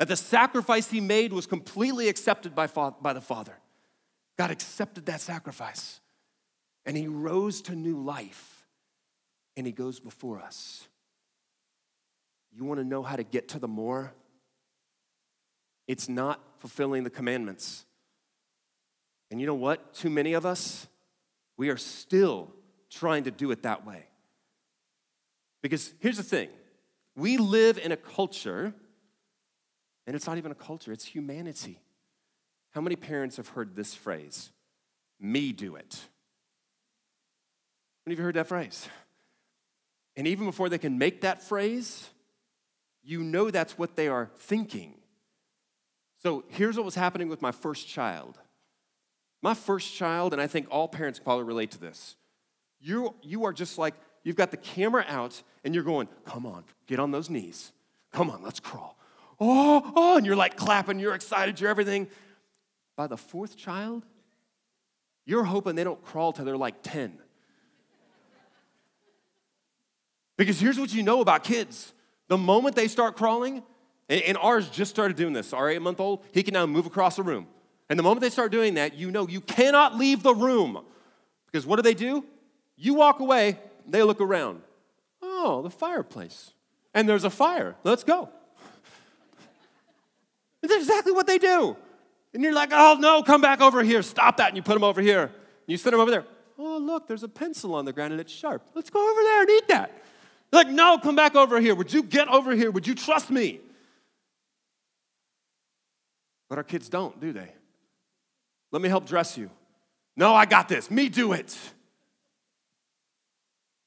that 0.00 0.08
the 0.08 0.16
sacrifice 0.16 0.90
he 0.90 1.00
made 1.00 1.32
was 1.32 1.46
completely 1.46 2.08
accepted 2.08 2.56
by, 2.56 2.66
by 2.66 3.12
the 3.12 3.20
Father. 3.20 3.54
God 4.36 4.50
accepted 4.50 5.06
that 5.06 5.20
sacrifice. 5.20 6.00
and 6.86 6.96
he 6.96 7.06
rose 7.08 7.62
to 7.62 7.74
new 7.74 7.96
life, 8.02 8.66
and 9.56 9.66
he 9.66 9.72
goes 9.72 10.00
before 10.00 10.40
us. 10.40 10.86
You 12.52 12.64
want 12.64 12.78
to 12.78 12.84
know 12.84 13.02
how 13.02 13.16
to 13.16 13.24
get 13.24 13.48
to 13.48 13.58
the 13.58 13.68
more? 13.68 14.12
It's 15.88 16.08
not 16.08 16.40
fulfilling 16.58 17.04
the 17.04 17.10
commandments. 17.10 17.84
And 19.30 19.40
you 19.40 19.46
know 19.46 19.54
what? 19.54 19.94
Too 19.94 20.10
many 20.10 20.34
of 20.34 20.46
us, 20.46 20.86
we 21.56 21.68
are 21.68 21.76
still 21.76 22.50
trying 22.90 23.24
to 23.24 23.30
do 23.30 23.50
it 23.50 23.62
that 23.62 23.86
way. 23.86 24.06
Because 25.62 25.94
here's 25.98 26.16
the 26.18 26.22
thing 26.22 26.48
we 27.16 27.38
live 27.38 27.78
in 27.78 27.92
a 27.92 27.96
culture, 27.96 28.74
and 30.06 30.14
it's 30.14 30.26
not 30.26 30.36
even 30.36 30.52
a 30.52 30.56
culture, 30.56 30.92
it's 30.92 31.04
humanity. 31.04 31.80
How 32.74 32.80
many 32.80 32.96
parents 32.96 33.36
have 33.36 33.48
heard 33.48 33.76
this 33.76 33.94
phrase? 33.94 34.50
Me 35.20 35.52
do 35.52 35.76
it. 35.76 36.00
When 38.04 38.10
have 38.10 38.18
you 38.18 38.24
heard 38.24 38.34
that 38.34 38.48
phrase? 38.48 38.88
And 40.16 40.26
even 40.26 40.44
before 40.44 40.68
they 40.68 40.78
can 40.78 40.98
make 40.98 41.20
that 41.20 41.42
phrase, 41.42 42.10
you 43.02 43.22
know 43.22 43.50
that's 43.50 43.78
what 43.78 43.96
they 43.96 44.08
are 44.08 44.30
thinking. 44.36 44.94
So 46.22 46.44
here's 46.48 46.76
what 46.76 46.84
was 46.84 46.94
happening 46.94 47.28
with 47.28 47.42
my 47.42 47.52
first 47.52 47.86
child. 47.86 48.38
My 49.40 49.54
first 49.54 49.94
child, 49.94 50.32
and 50.32 50.42
I 50.42 50.46
think 50.46 50.66
all 50.70 50.88
parents 50.88 51.18
probably 51.18 51.44
relate 51.44 51.70
to 51.72 51.78
this. 51.78 52.16
You, 52.80 53.14
you 53.22 53.44
are 53.44 53.52
just 53.52 53.78
like, 53.78 53.94
you've 54.24 54.36
got 54.36 54.50
the 54.50 54.56
camera 54.56 55.04
out 55.06 55.42
and 55.64 55.74
you're 55.74 55.84
going, 55.84 56.08
come 56.24 56.44
on, 56.44 56.64
get 56.86 56.98
on 56.98 57.12
those 57.12 57.30
knees. 57.30 57.72
Come 58.12 58.30
on, 58.30 58.42
let's 58.42 58.58
crawl. 58.58 58.98
Oh, 59.38 59.92
oh, 59.94 60.16
and 60.16 60.26
you're 60.26 60.36
like 60.36 60.56
clapping, 60.56 60.98
you're 60.98 61.14
excited, 61.14 61.60
you're 61.60 61.70
everything. 61.70 62.08
By 62.96 63.06
the 63.06 63.16
fourth 63.16 63.56
child, 63.56 64.04
you're 65.26 65.44
hoping 65.44 65.74
they 65.74 65.84
don't 65.84 66.02
crawl 66.04 66.32
till 66.32 66.44
they're 66.44 66.56
like 66.56 66.82
10. 66.82 67.18
Because 70.36 70.60
here's 70.60 70.78
what 70.78 70.92
you 70.92 71.02
know 71.02 71.20
about 71.20 71.44
kids 71.44 71.92
the 72.28 72.38
moment 72.38 72.74
they 72.74 72.88
start 72.88 73.16
crawling, 73.16 73.62
and, 74.08 74.36
ours 74.38 74.68
just 74.68 74.90
started 74.90 75.16
doing 75.16 75.32
this, 75.32 75.52
our 75.52 75.68
eight 75.70 75.80
month 75.80 76.00
old, 76.00 76.24
he 76.32 76.42
can 76.42 76.54
now 76.54 76.66
move 76.66 76.86
across 76.86 77.16
the 77.16 77.22
room. 77.22 77.46
And 77.88 77.98
the 77.98 78.02
moment 78.02 78.22
they 78.22 78.30
start 78.30 78.50
doing 78.50 78.74
that, 78.74 78.94
you 78.94 79.10
know 79.10 79.28
you 79.28 79.40
cannot 79.40 79.96
leave 79.96 80.22
the 80.22 80.34
room. 80.34 80.84
Because 81.46 81.66
what 81.66 81.76
do 81.76 81.82
they 81.82 81.94
do? 81.94 82.24
You 82.76 82.94
walk 82.94 83.20
away, 83.20 83.58
they 83.86 84.02
look 84.02 84.20
around. 84.20 84.62
Oh, 85.22 85.62
the 85.62 85.70
fireplace. 85.70 86.52
And 86.92 87.08
there's 87.08 87.24
a 87.24 87.30
fire. 87.30 87.76
Let's 87.84 88.04
go. 88.04 88.28
That's 90.62 90.74
exactly 90.74 91.12
what 91.12 91.26
they 91.26 91.38
do. 91.38 91.76
And 92.34 92.42
you're 92.42 92.52
like, 92.52 92.70
oh 92.72 92.96
no, 92.98 93.22
come 93.22 93.40
back 93.40 93.60
over 93.60 93.82
here. 93.82 94.02
Stop 94.02 94.36
that. 94.38 94.48
And 94.48 94.56
you 94.56 94.62
put 94.62 94.74
them 94.74 94.84
over 94.84 95.00
here. 95.00 95.22
And 95.22 95.32
you 95.68 95.76
send 95.76 95.92
them 95.92 96.00
over 96.00 96.10
there. 96.10 96.24
Oh, 96.58 96.78
look, 96.78 97.06
there's 97.06 97.22
a 97.22 97.28
pencil 97.28 97.74
on 97.74 97.84
the 97.84 97.92
ground 97.92 98.12
and 98.12 98.20
it's 98.20 98.32
sharp. 98.32 98.68
Let's 98.74 98.90
go 98.90 99.10
over 99.10 99.22
there 99.22 99.40
and 99.42 99.50
eat 99.50 99.68
that. 99.68 100.02
They're 100.50 100.64
like, 100.64 100.72
no, 100.72 100.98
come 100.98 101.16
back 101.16 101.34
over 101.34 101.60
here. 101.60 101.74
Would 101.74 101.92
you 101.92 102.02
get 102.02 102.28
over 102.28 102.54
here? 102.54 102.70
Would 102.70 102.86
you 102.86 102.94
trust 102.94 103.30
me? 103.30 103.60
But 106.48 106.58
our 106.58 106.64
kids 106.64 106.88
don't, 106.88 107.18
do 107.20 107.32
they? 107.32 107.52
Let 108.70 108.82
me 108.82 108.88
help 108.88 109.06
dress 109.06 109.38
you. 109.38 109.50
No, 110.16 110.34
I 110.34 110.46
got 110.46 110.68
this. 110.68 110.90
Me 110.90 111.08
do 111.08 111.32
it. 111.32 111.56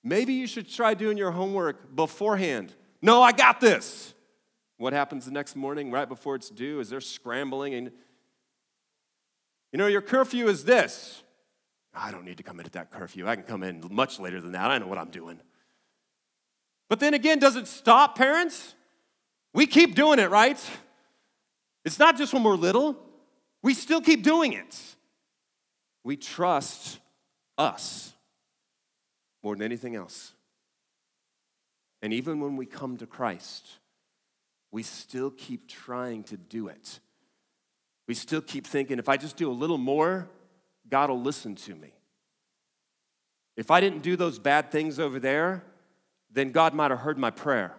Maybe 0.04 0.34
you 0.34 0.48
should 0.48 0.70
try 0.70 0.94
doing 0.94 1.18
your 1.18 1.32
homework 1.32 1.96
beforehand. 1.96 2.74
No, 3.02 3.22
I 3.22 3.32
got 3.32 3.60
this. 3.60 4.14
What 4.78 4.94
happens 4.94 5.26
the 5.26 5.32
next 5.32 5.56
morning 5.56 5.92
right 5.92 6.08
before 6.08 6.36
it's 6.36 6.50
due 6.50 6.80
is 6.80 6.90
they're 6.90 7.02
scrambling 7.02 7.74
and 7.74 7.92
you 9.78 9.84
know, 9.84 9.90
your 9.90 10.02
curfew 10.02 10.48
is 10.48 10.66
this. 10.66 11.22
I 11.94 12.10
don't 12.10 12.26
need 12.26 12.38
to 12.38 12.44
come 12.44 12.60
in 12.60 12.66
at 12.66 12.72
that 12.72 12.90
curfew. 12.90 13.28
I 13.28 13.36
can 13.36 13.44
come 13.44 13.62
in 13.62 13.88
much 13.92 14.20
later 14.20 14.42
than 14.42 14.54
that. 14.54 14.72
I 14.72 14.80
know 14.80 14.88
what 14.88 14.98
I'm 14.98 15.12
doing. 15.12 15.40
But 16.90 17.00
then 17.00 17.14
again, 17.14 17.38
does 17.38 17.56
it 17.56 17.68
stop, 17.68 18.18
parents? 18.18 18.74
We 19.54 19.68
keep 19.68 19.94
doing 19.94 20.18
it, 20.18 20.32
right? 20.32 20.60
It's 21.86 22.00
not 22.00 22.18
just 22.18 22.34
when 22.34 22.42
we're 22.42 22.56
little, 22.56 22.98
we 23.62 23.76
still 23.76 24.02
keep 24.02 24.24
doing 24.24 24.54
it. 24.54 24.82
We 26.04 26.18
trust 26.18 26.98
us 27.56 28.14
more 29.44 29.54
than 29.54 29.62
anything 29.62 29.96
else. 29.96 30.34
And 32.02 32.14
even 32.14 32.40
when 32.40 32.56
we 32.56 32.66
come 32.66 32.98
to 32.98 33.06
Christ, 33.06 33.68
we 34.72 34.82
still 34.82 35.30
keep 35.30 35.68
trying 35.68 36.24
to 36.24 36.36
do 36.36 36.68
it. 36.68 37.00
We 38.08 38.14
still 38.14 38.42
keep 38.42 38.66
thinking 38.66 39.00
if 39.00 39.10
I 39.10 39.18
just 39.18 39.36
do 39.36 39.50
a 39.50 39.54
little 39.54 39.78
more, 39.78 40.30
God 40.90 41.10
will 41.10 41.22
listen 41.22 41.56
to 41.56 41.76
me. 41.76 41.92
If 43.56 43.72
I 43.72 43.82
didn't 43.82 44.04
do 44.04 44.16
those 44.16 44.40
bad 44.40 44.72
things 44.72 45.00
over 45.00 45.20
there, 45.20 45.64
then 46.32 46.52
God 46.52 46.74
might 46.74 46.92
have 46.92 47.02
heard 47.02 47.18
my 47.18 47.32
prayer. 47.32 47.76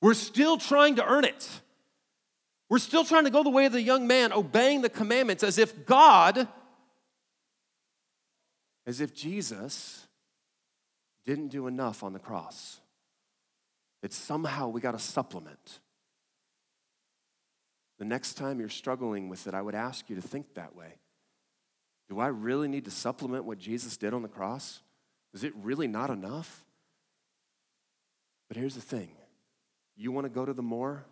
We're 0.00 0.14
still 0.14 0.56
trying 0.56 0.96
to 0.96 1.04
earn 1.04 1.24
it. 1.24 1.48
We're 2.68 2.78
still 2.78 3.04
trying 3.04 3.24
to 3.24 3.30
go 3.30 3.42
the 3.42 3.50
way 3.50 3.66
of 3.66 3.72
the 3.72 3.82
young 3.82 4.06
man, 4.06 4.32
obeying 4.32 4.80
the 4.80 4.88
commandments 4.88 5.42
as 5.42 5.58
if 5.58 5.84
God, 5.84 6.48
as 8.86 9.00
if 9.00 9.14
Jesus 9.14 10.06
didn't 11.26 11.48
do 11.48 11.66
enough 11.66 12.02
on 12.02 12.12
the 12.12 12.18
cross. 12.18 12.80
That 14.00 14.12
somehow 14.12 14.68
we 14.68 14.80
got 14.80 14.94
a 14.94 14.98
supplement. 14.98 15.80
The 17.98 18.04
next 18.04 18.34
time 18.34 18.58
you're 18.58 18.68
struggling 18.68 19.28
with 19.28 19.46
it, 19.46 19.54
I 19.54 19.62
would 19.62 19.74
ask 19.74 20.08
you 20.10 20.16
to 20.16 20.22
think 20.22 20.54
that 20.54 20.74
way. 20.74 20.98
Do 22.08 22.20
I 22.20 22.28
really 22.28 22.68
need 22.68 22.84
to 22.86 22.90
supplement 22.90 23.44
what 23.44 23.58
Jesus 23.58 23.96
did 23.96 24.12
on 24.12 24.22
the 24.22 24.28
cross? 24.28 24.80
Is 25.32 25.44
it 25.44 25.52
really 25.56 25.86
not 25.86 26.10
enough? 26.10 26.64
But 28.48 28.56
here's 28.56 28.74
the 28.74 28.80
thing 28.80 29.12
you 29.96 30.12
want 30.12 30.26
to 30.26 30.30
go 30.30 30.44
to 30.44 30.52
the 30.52 30.62
more? 30.62 31.04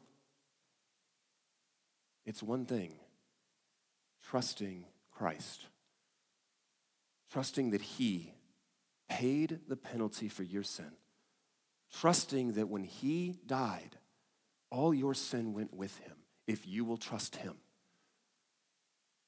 It's 2.27 2.43
one 2.43 2.67
thing 2.67 2.95
trusting 4.29 4.85
Christ, 5.11 5.67
trusting 7.33 7.71
that 7.71 7.83
He 7.83 8.35
paid 9.09 9.61
the 9.69 9.77
penalty 9.77 10.29
for 10.29 10.43
your 10.43 10.63
sin, 10.63 10.93
trusting 11.93 12.53
that 12.55 12.69
when 12.69 12.85
He 12.85 13.39
died, 13.47 13.97
all 14.71 14.93
your 14.93 15.15
sin 15.15 15.55
went 15.55 15.73
with 15.73 15.97
Him 15.99 16.20
if 16.47 16.67
you 16.67 16.85
will 16.85 16.97
trust 16.97 17.37
Him. 17.37 17.55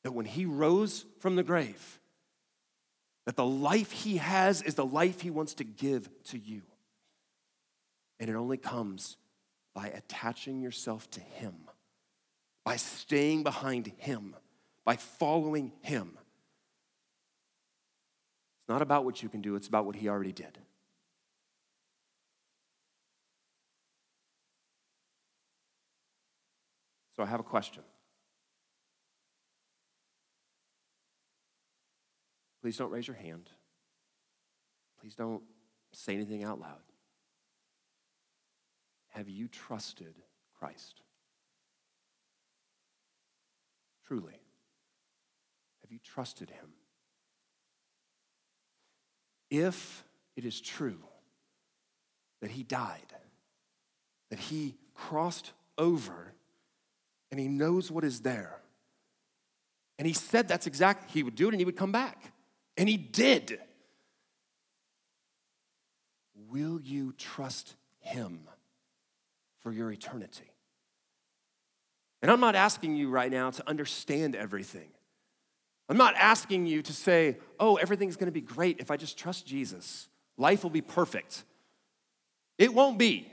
That 0.05 0.13
when 0.13 0.27
He 0.27 0.45
rose 0.45 1.05
from 1.21 1.37
the 1.37 1.43
grave, 1.43 2.01
that 3.27 3.37
the 3.37 3.47
life 3.47 3.91
He 3.91 4.17
has 4.17 4.63
is 4.63 4.75
the 4.75 4.87
life 4.87 5.21
He 5.21 5.31
wants 5.31 5.55
to 5.55 5.65
give 5.65 6.09
to 6.25 6.39
you. 6.39 6.63
And 8.21 8.29
it 8.29 8.37
only 8.37 8.57
comes 8.57 9.17
by 9.75 9.89
attaching 9.89 10.61
yourself 10.61 11.11
to 11.13 11.21
Him 11.21 11.55
by 12.65 12.77
staying 12.77 13.43
behind 13.43 13.93
Him, 13.99 14.37
by 14.85 14.97
following 14.97 15.73
Him. 15.81 16.13
It's 18.61 18.69
not 18.69 18.83
about 18.83 19.05
what 19.05 19.23
you 19.23 19.29
can 19.29 19.41
do, 19.41 19.57
it's 19.57 19.69
about 19.69 19.85
what 19.85 19.97
He 19.97 20.09
already 20.09 20.33
did. 20.33 20.59
So 27.23 27.27
I 27.27 27.31
have 27.31 27.39
a 27.39 27.45
question. 27.45 27.85
Please 32.61 32.77
don't 32.77 32.91
raise 32.91 33.07
your 33.07 33.15
hand. 33.17 33.49
Please 35.01 35.15
don't 35.15 35.45
say 35.93 36.15
anything 36.15 36.43
out 36.43 36.59
loud. 36.59 36.83
Have 39.11 39.29
you 39.29 39.47
trusted 39.47 40.17
Christ? 40.59 41.03
Truly. 44.09 44.41
Have 45.83 45.93
you 45.93 46.01
trusted 46.03 46.51
him? 46.51 46.71
If 49.49 50.03
it 50.35 50.45
is 50.45 50.61
true 50.61 50.99
that 52.41 52.51
he 52.51 52.65
died, 52.65 53.15
that 54.31 54.41
he 54.41 54.75
crossed 54.93 55.53
over 55.79 56.35
and 57.33 57.41
he 57.41 57.49
knows 57.49 57.91
what 57.91 58.05
is 58.05 58.21
there, 58.21 58.61
and 59.99 60.07
he 60.07 60.13
said 60.13 60.47
that's 60.47 60.67
exactly, 60.67 61.09
he 61.13 61.23
would 61.23 61.35
do 61.35 61.47
it 61.47 61.53
and 61.53 61.61
he 61.61 61.65
would 61.65 61.77
come 61.77 61.91
back. 61.93 62.33
And 62.77 62.89
he 62.89 62.97
did. 62.97 63.59
Will 66.49 66.81
you 66.81 67.13
trust 67.13 67.75
him 68.01 68.41
for 69.61 69.73
your 69.73 69.91
eternity? 69.91 70.51
And 72.21 72.31
I'm 72.31 72.41
not 72.41 72.55
asking 72.55 72.97
you 72.97 73.11
right 73.11 73.31
now 73.31 73.51
to 73.51 73.69
understand 73.69 74.37
everything. 74.37 74.89
I'm 75.89 75.97
not 75.97 76.15
asking 76.17 76.67
you 76.67 76.83
to 76.83 76.93
say, 76.93 77.39
oh, 77.61 77.77
everything's 77.77 78.17
gonna 78.17 78.31
be 78.31 78.41
great 78.41 78.81
if 78.81 78.91
I 78.91 78.97
just 78.97 79.19
trust 79.19 79.47
Jesus. 79.47 80.09
Life 80.37 80.63
will 80.63 80.71
be 80.71 80.81
perfect. 80.81 81.45
It 82.59 82.73
won't 82.73 82.99
be. 82.99 83.31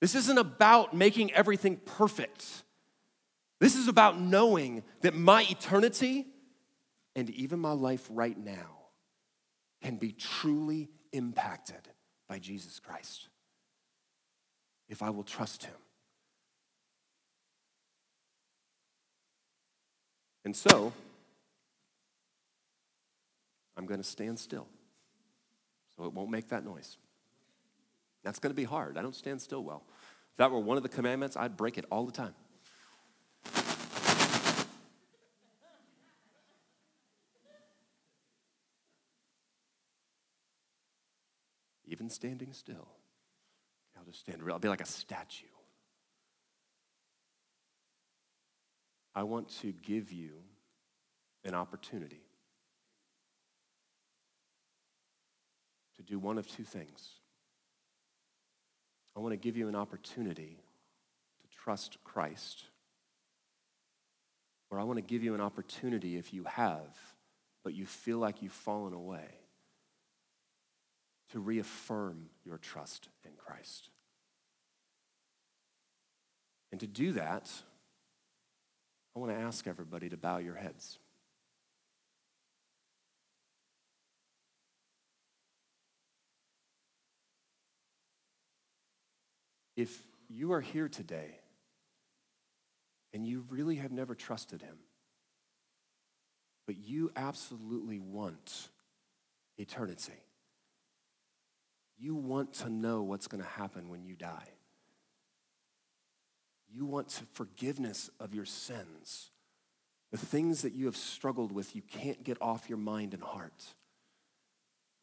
This 0.00 0.14
isn't 0.14 0.38
about 0.38 0.94
making 0.94 1.32
everything 1.32 1.76
perfect. 1.76 2.44
This 3.60 3.74
is 3.74 3.88
about 3.88 4.20
knowing 4.20 4.84
that 5.00 5.14
my 5.14 5.42
eternity 5.50 6.26
and 7.16 7.28
even 7.30 7.58
my 7.58 7.72
life 7.72 8.06
right 8.10 8.38
now 8.38 8.76
can 9.82 9.96
be 9.96 10.12
truly 10.12 10.88
impacted 11.12 11.88
by 12.28 12.38
Jesus 12.38 12.78
Christ 12.78 13.28
if 14.88 15.02
I 15.02 15.10
will 15.10 15.24
trust 15.24 15.64
him. 15.64 15.74
And 20.44 20.56
so, 20.56 20.92
I'm 23.76 23.86
going 23.86 24.00
to 24.00 24.06
stand 24.06 24.38
still 24.38 24.66
so 25.96 26.04
it 26.04 26.12
won't 26.12 26.30
make 26.30 26.48
that 26.48 26.64
noise. 26.64 26.96
That's 28.28 28.40
going 28.40 28.50
to 28.50 28.54
be 28.54 28.64
hard. 28.64 28.98
I 28.98 29.00
don't 29.00 29.14
stand 29.14 29.40
still 29.40 29.64
well. 29.64 29.84
If 30.32 30.36
that 30.36 30.50
were 30.50 30.58
one 30.58 30.76
of 30.76 30.82
the 30.82 30.90
commandments, 30.90 31.34
I'd 31.34 31.56
break 31.56 31.78
it 31.78 31.86
all 31.90 32.04
the 32.04 32.12
time. 32.12 32.34
Even 41.86 42.10
standing 42.10 42.52
still. 42.52 42.88
I'll 43.96 44.04
just 44.04 44.20
stand 44.20 44.42
real. 44.42 44.52
I'll 44.52 44.60
be 44.60 44.68
like 44.68 44.82
a 44.82 44.86
statue. 44.86 45.46
I 49.14 49.22
want 49.22 49.48
to 49.62 49.72
give 49.72 50.12
you 50.12 50.32
an 51.46 51.54
opportunity 51.54 52.20
to 55.96 56.02
do 56.02 56.18
one 56.18 56.36
of 56.36 56.46
two 56.46 56.64
things. 56.64 57.17
I 59.18 59.20
want 59.20 59.32
to 59.32 59.36
give 59.36 59.56
you 59.56 59.66
an 59.66 59.74
opportunity 59.74 60.58
to 61.40 61.56
trust 61.64 61.98
Christ, 62.04 62.66
or 64.70 64.78
I 64.78 64.84
want 64.84 64.98
to 64.98 65.02
give 65.02 65.24
you 65.24 65.34
an 65.34 65.40
opportunity 65.40 66.16
if 66.16 66.32
you 66.32 66.44
have, 66.44 66.96
but 67.64 67.74
you 67.74 67.84
feel 67.84 68.18
like 68.18 68.42
you've 68.42 68.52
fallen 68.52 68.92
away, 68.92 69.26
to 71.32 71.40
reaffirm 71.40 72.26
your 72.44 72.58
trust 72.58 73.08
in 73.24 73.32
Christ. 73.36 73.90
And 76.70 76.78
to 76.78 76.86
do 76.86 77.10
that, 77.14 77.50
I 79.16 79.18
want 79.18 79.32
to 79.32 79.38
ask 79.38 79.66
everybody 79.66 80.08
to 80.10 80.16
bow 80.16 80.36
your 80.36 80.54
heads. 80.54 81.00
If 89.78 90.02
you 90.28 90.54
are 90.54 90.60
here 90.60 90.88
today 90.88 91.38
and 93.14 93.24
you 93.24 93.44
really 93.48 93.76
have 93.76 93.92
never 93.92 94.16
trusted 94.16 94.60
him, 94.60 94.76
but 96.66 96.76
you 96.76 97.12
absolutely 97.14 98.00
want 98.00 98.70
eternity, 99.56 100.20
you 101.96 102.16
want 102.16 102.54
to 102.54 102.68
know 102.68 103.02
what's 103.02 103.28
going 103.28 103.40
to 103.40 103.48
happen 103.50 103.88
when 103.88 104.04
you 104.04 104.16
die. 104.16 104.48
You 106.68 106.84
want 106.84 107.22
forgiveness 107.34 108.10
of 108.18 108.34
your 108.34 108.46
sins. 108.46 109.30
The 110.10 110.18
things 110.18 110.62
that 110.62 110.72
you 110.72 110.86
have 110.86 110.96
struggled 110.96 111.52
with, 111.52 111.76
you 111.76 111.82
can't 111.82 112.24
get 112.24 112.36
off 112.40 112.68
your 112.68 112.78
mind 112.78 113.14
and 113.14 113.22
heart. 113.22 113.62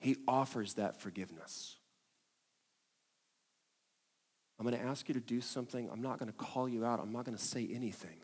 He 0.02 0.18
offers 0.28 0.74
that 0.74 1.00
forgiveness. 1.00 1.78
I'm 4.58 4.66
going 4.66 4.80
to 4.80 4.86
ask 4.86 5.08
you 5.08 5.14
to 5.14 5.20
do 5.20 5.42
something. 5.42 5.90
I'm 5.92 6.02
not 6.02 6.18
going 6.18 6.32
to 6.32 6.38
call 6.38 6.70
you 6.70 6.86
out. 6.86 7.00
I'm 7.00 7.12
not 7.12 7.26
going 7.26 7.38
to 7.38 7.44
say 7.44 7.68
anything. 7.74 8.18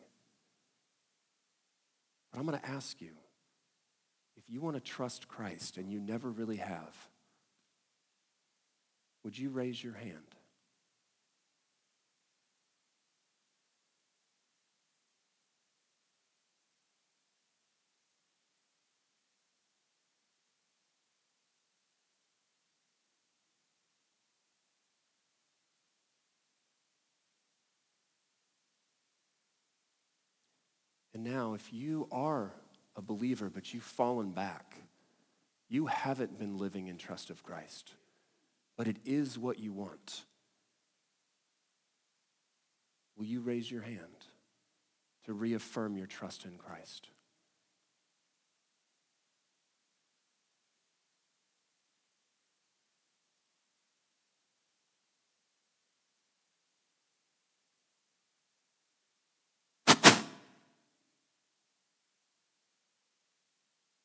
But 2.30 2.40
I'm 2.40 2.46
going 2.46 2.58
to 2.58 2.68
ask 2.68 3.00
you 3.00 3.10
if 4.36 4.48
you 4.48 4.60
want 4.60 4.76
to 4.76 4.80
trust 4.80 5.28
Christ 5.28 5.76
and 5.76 5.90
you 5.90 6.00
never 6.00 6.30
really 6.30 6.56
have, 6.56 6.96
would 9.24 9.38
you 9.38 9.50
raise 9.50 9.82
your 9.82 9.92
hand? 9.92 10.16
And 31.22 31.32
now, 31.32 31.54
if 31.54 31.72
you 31.72 32.08
are 32.10 32.50
a 32.96 33.00
believer, 33.00 33.48
but 33.48 33.72
you've 33.72 33.84
fallen 33.84 34.32
back, 34.32 34.74
you 35.68 35.86
haven't 35.86 36.36
been 36.36 36.58
living 36.58 36.88
in 36.88 36.98
trust 36.98 37.30
of 37.30 37.44
Christ, 37.44 37.92
but 38.76 38.88
it 38.88 38.96
is 39.04 39.38
what 39.38 39.60
you 39.60 39.72
want. 39.72 40.24
Will 43.16 43.26
you 43.26 43.38
raise 43.40 43.70
your 43.70 43.82
hand 43.82 44.26
to 45.24 45.32
reaffirm 45.32 45.96
your 45.96 46.08
trust 46.08 46.44
in 46.44 46.56
Christ? 46.56 47.06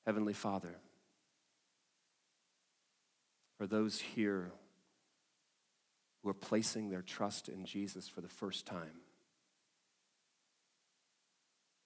Heavenly 0.07 0.31
Father, 0.31 0.77
for 3.57 3.67
those 3.67 3.99
here 3.99 4.53
who 6.23 6.29
are 6.29 6.33
placing 6.33 6.89
their 6.89 7.01
trust 7.01 7.49
in 7.49 7.65
Jesus 7.65 8.07
for 8.07 8.21
the 8.21 8.29
first 8.29 8.65
time, 8.65 9.01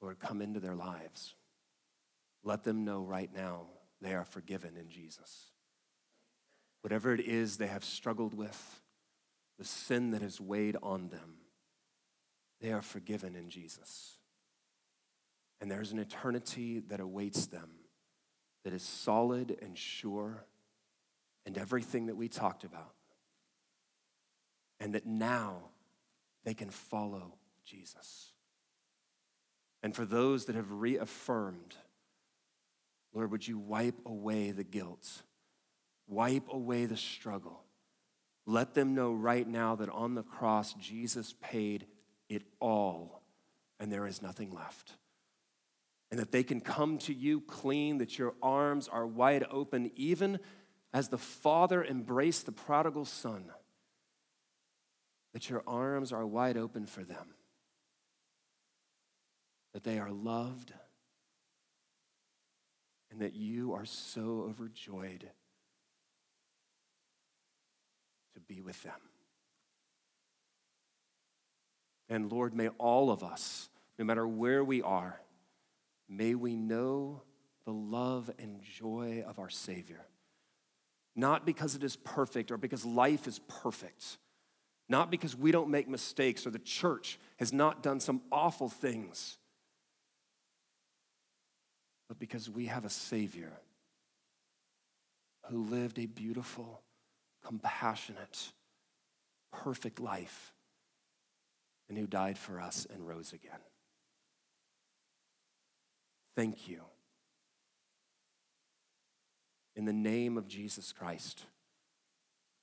Lord, 0.03 0.19
come 0.19 0.39
into 0.39 0.59
their 0.59 0.75
lives. 0.75 1.33
Let 2.43 2.63
them 2.63 2.85
know 2.85 3.01
right 3.01 3.31
now 3.35 3.63
they 4.01 4.13
are 4.13 4.25
forgiven 4.25 4.77
in 4.77 4.87
Jesus. 4.87 5.47
Whatever 6.81 7.15
it 7.15 7.21
is 7.21 7.57
they 7.57 7.65
have 7.65 7.83
struggled 7.83 8.35
with, 8.35 8.81
the 9.57 9.65
sin 9.65 10.11
that 10.11 10.21
has 10.21 10.39
weighed 10.39 10.77
on 10.83 11.09
them, 11.09 11.37
they 12.61 12.71
are 12.71 12.83
forgiven 12.83 13.35
in 13.35 13.49
Jesus. 13.49 14.17
And 15.59 15.71
there's 15.71 15.91
an 15.91 15.97
eternity 15.97 16.81
that 16.81 16.99
awaits 16.99 17.47
them 17.47 17.80
that 18.63 18.73
is 18.73 18.83
solid 18.83 19.57
and 19.61 19.77
sure 19.77 20.45
and 21.45 21.57
everything 21.57 22.07
that 22.07 22.15
we 22.15 22.27
talked 22.27 22.63
about. 22.63 22.93
And 24.79 24.93
that 24.93 25.05
now 25.05 25.69
they 26.43 26.53
can 26.53 26.69
follow 26.69 27.33
Jesus. 27.65 28.31
And 29.83 29.95
for 29.95 30.05
those 30.05 30.45
that 30.45 30.55
have 30.55 30.71
reaffirmed, 30.71 31.75
Lord, 33.13 33.31
would 33.31 33.47
you 33.47 33.57
wipe 33.57 33.99
away 34.05 34.51
the 34.51 34.63
guilt, 34.63 35.23
wipe 36.07 36.47
away 36.49 36.85
the 36.85 36.97
struggle. 36.97 37.63
Let 38.45 38.73
them 38.73 38.95
know 38.95 39.13
right 39.13 39.47
now 39.47 39.75
that 39.75 39.89
on 39.89 40.15
the 40.15 40.23
cross, 40.23 40.73
Jesus 40.73 41.35
paid 41.41 41.85
it 42.29 42.43
all, 42.59 43.21
and 43.79 43.91
there 43.91 44.07
is 44.07 44.21
nothing 44.21 44.51
left 44.51 44.93
and 46.11 46.19
that 46.19 46.31
they 46.31 46.43
can 46.43 46.59
come 46.59 46.97
to 46.97 47.13
you 47.13 47.39
clean, 47.41 47.97
that 47.99 48.19
your 48.19 48.33
arms 48.41 48.89
are 48.89 49.07
wide 49.07 49.45
open, 49.49 49.91
even 49.95 50.39
as 50.93 51.07
the 51.07 51.17
Father 51.17 51.83
embraced 51.83 52.45
the 52.45 52.51
prodigal 52.51 53.05
son, 53.05 53.45
that 55.33 55.49
your 55.49 55.63
arms 55.65 56.11
are 56.11 56.25
wide 56.25 56.57
open 56.57 56.85
for 56.85 57.03
them, 57.03 57.33
that 59.73 59.85
they 59.85 59.99
are 59.99 60.11
loved, 60.11 60.73
and 63.09 63.21
that 63.21 63.33
you 63.33 63.73
are 63.73 63.85
so 63.85 64.45
overjoyed 64.49 65.29
to 68.33 68.39
be 68.41 68.59
with 68.59 68.83
them. 68.83 68.99
And 72.09 72.29
Lord, 72.29 72.53
may 72.53 72.67
all 72.67 73.09
of 73.09 73.23
us, 73.23 73.69
no 73.97 74.03
matter 74.03 74.27
where 74.27 74.65
we 74.65 74.81
are, 74.81 75.21
May 76.11 76.35
we 76.35 76.57
know 76.57 77.21
the 77.63 77.71
love 77.71 78.29
and 78.37 78.61
joy 78.61 79.23
of 79.25 79.39
our 79.39 79.49
Savior. 79.49 80.05
Not 81.15 81.45
because 81.45 81.73
it 81.73 81.83
is 81.85 81.95
perfect 81.95 82.51
or 82.51 82.57
because 82.57 82.85
life 82.85 83.27
is 83.27 83.39
perfect, 83.47 84.17
not 84.89 85.09
because 85.09 85.37
we 85.37 85.51
don't 85.51 85.69
make 85.69 85.87
mistakes 85.87 86.45
or 86.45 86.51
the 86.51 86.59
church 86.59 87.17
has 87.37 87.53
not 87.53 87.81
done 87.81 88.01
some 88.01 88.21
awful 88.29 88.67
things, 88.67 89.37
but 92.09 92.19
because 92.19 92.49
we 92.49 92.65
have 92.65 92.83
a 92.83 92.89
Savior 92.89 93.53
who 95.49 95.63
lived 95.63 95.97
a 95.97 96.07
beautiful, 96.07 96.81
compassionate, 97.45 98.51
perfect 99.53 100.01
life 100.01 100.51
and 101.87 101.97
who 101.97 102.05
died 102.05 102.37
for 102.37 102.59
us 102.59 102.85
and 102.93 103.07
rose 103.07 103.31
again. 103.31 103.59
Thank 106.35 106.67
you. 106.67 106.81
In 109.75 109.85
the 109.85 109.93
name 109.93 110.37
of 110.37 110.47
Jesus 110.47 110.91
Christ, 110.91 111.45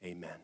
amen. 0.04 0.38